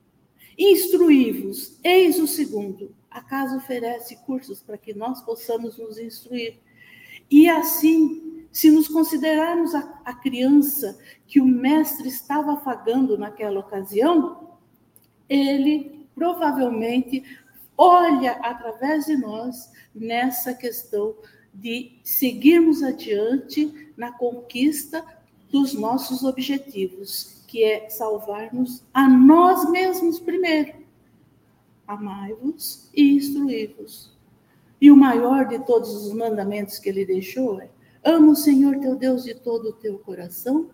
Instruí-vos, 0.57 1.79
eis 1.83 2.19
o 2.19 2.27
segundo. 2.27 2.95
A 3.09 3.21
casa 3.21 3.57
oferece 3.57 4.17
cursos 4.25 4.61
para 4.61 4.77
que 4.77 4.93
nós 4.93 5.21
possamos 5.21 5.77
nos 5.77 5.97
instruir. 5.97 6.59
E 7.29 7.47
assim, 7.47 8.45
se 8.51 8.69
nos 8.71 8.87
considerarmos 8.87 9.75
a, 9.75 10.01
a 10.03 10.13
criança 10.13 10.97
que 11.25 11.39
o 11.39 11.45
mestre 11.45 12.07
estava 12.07 12.53
afagando 12.53 13.17
naquela 13.17 13.59
ocasião, 13.59 14.56
ele 15.29 16.07
provavelmente 16.15 17.23
olha 17.77 18.33
através 18.41 19.05
de 19.05 19.15
nós 19.15 19.71
nessa 19.93 20.53
questão 20.53 21.15
de 21.53 21.99
seguirmos 22.03 22.83
adiante 22.83 23.91
na 23.95 24.11
conquista 24.11 25.03
dos 25.51 25.73
nossos 25.73 26.23
objetivos, 26.23 27.43
que 27.47 27.63
é 27.63 27.89
salvar-nos 27.89 28.83
a 28.93 29.07
nós 29.07 29.69
mesmos 29.69 30.19
primeiro. 30.19 30.73
Amai-vos 31.87 32.89
e 32.93 33.15
instruí-vos. 33.15 34.15
E 34.79 34.91
o 34.91 34.97
maior 34.97 35.47
de 35.47 35.59
todos 35.59 35.89
os 35.89 36.13
mandamentos 36.13 36.77
que 36.77 36.89
ele 36.89 37.05
deixou 37.05 37.61
é: 37.61 37.69
ama 38.03 38.31
o 38.31 38.35
Senhor 38.35 38.79
teu 38.79 38.95
Deus 38.95 39.23
de 39.23 39.33
todo 39.33 39.69
o 39.69 39.73
teu 39.73 39.97
coração 39.97 40.69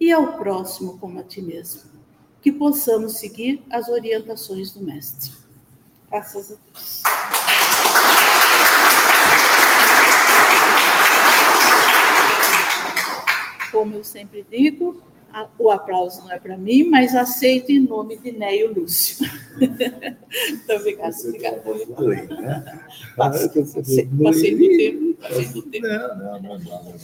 e 0.00 0.12
ao 0.12 0.38
próximo 0.38 0.98
como 0.98 1.18
a 1.20 1.22
ti 1.24 1.42
mesmo. 1.42 2.03
Que 2.44 2.52
possamos 2.52 3.14
seguir 3.14 3.62
as 3.70 3.88
orientações 3.88 4.70
do 4.70 4.84
Mestre. 4.84 5.32
Graças 6.10 6.52
a 6.52 6.56
Deus. 6.74 7.02
Como 13.72 13.94
eu 13.94 14.04
sempre 14.04 14.44
digo, 14.50 15.02
o 15.58 15.70
aplauso 15.70 16.20
não 16.20 16.32
é 16.32 16.38
para 16.38 16.58
mim, 16.58 16.84
mas 16.90 17.14
aceito 17.14 17.72
em 17.72 17.80
nome 17.80 18.18
de 18.18 18.30
Neio 18.30 18.74
Lúcio. 18.74 19.26
Muito 19.58 20.70
obrigada. 20.70 21.16
obrigada. 21.96 22.86
Passei, 23.16 23.48
do 23.48 23.82
tempo. 23.82 24.22
Passei 24.22 25.46
do 25.46 25.62
tempo. 25.62 25.86
Não, 25.86 26.18
não, 26.18 26.42
não, 26.42 26.58
não. 26.58 26.94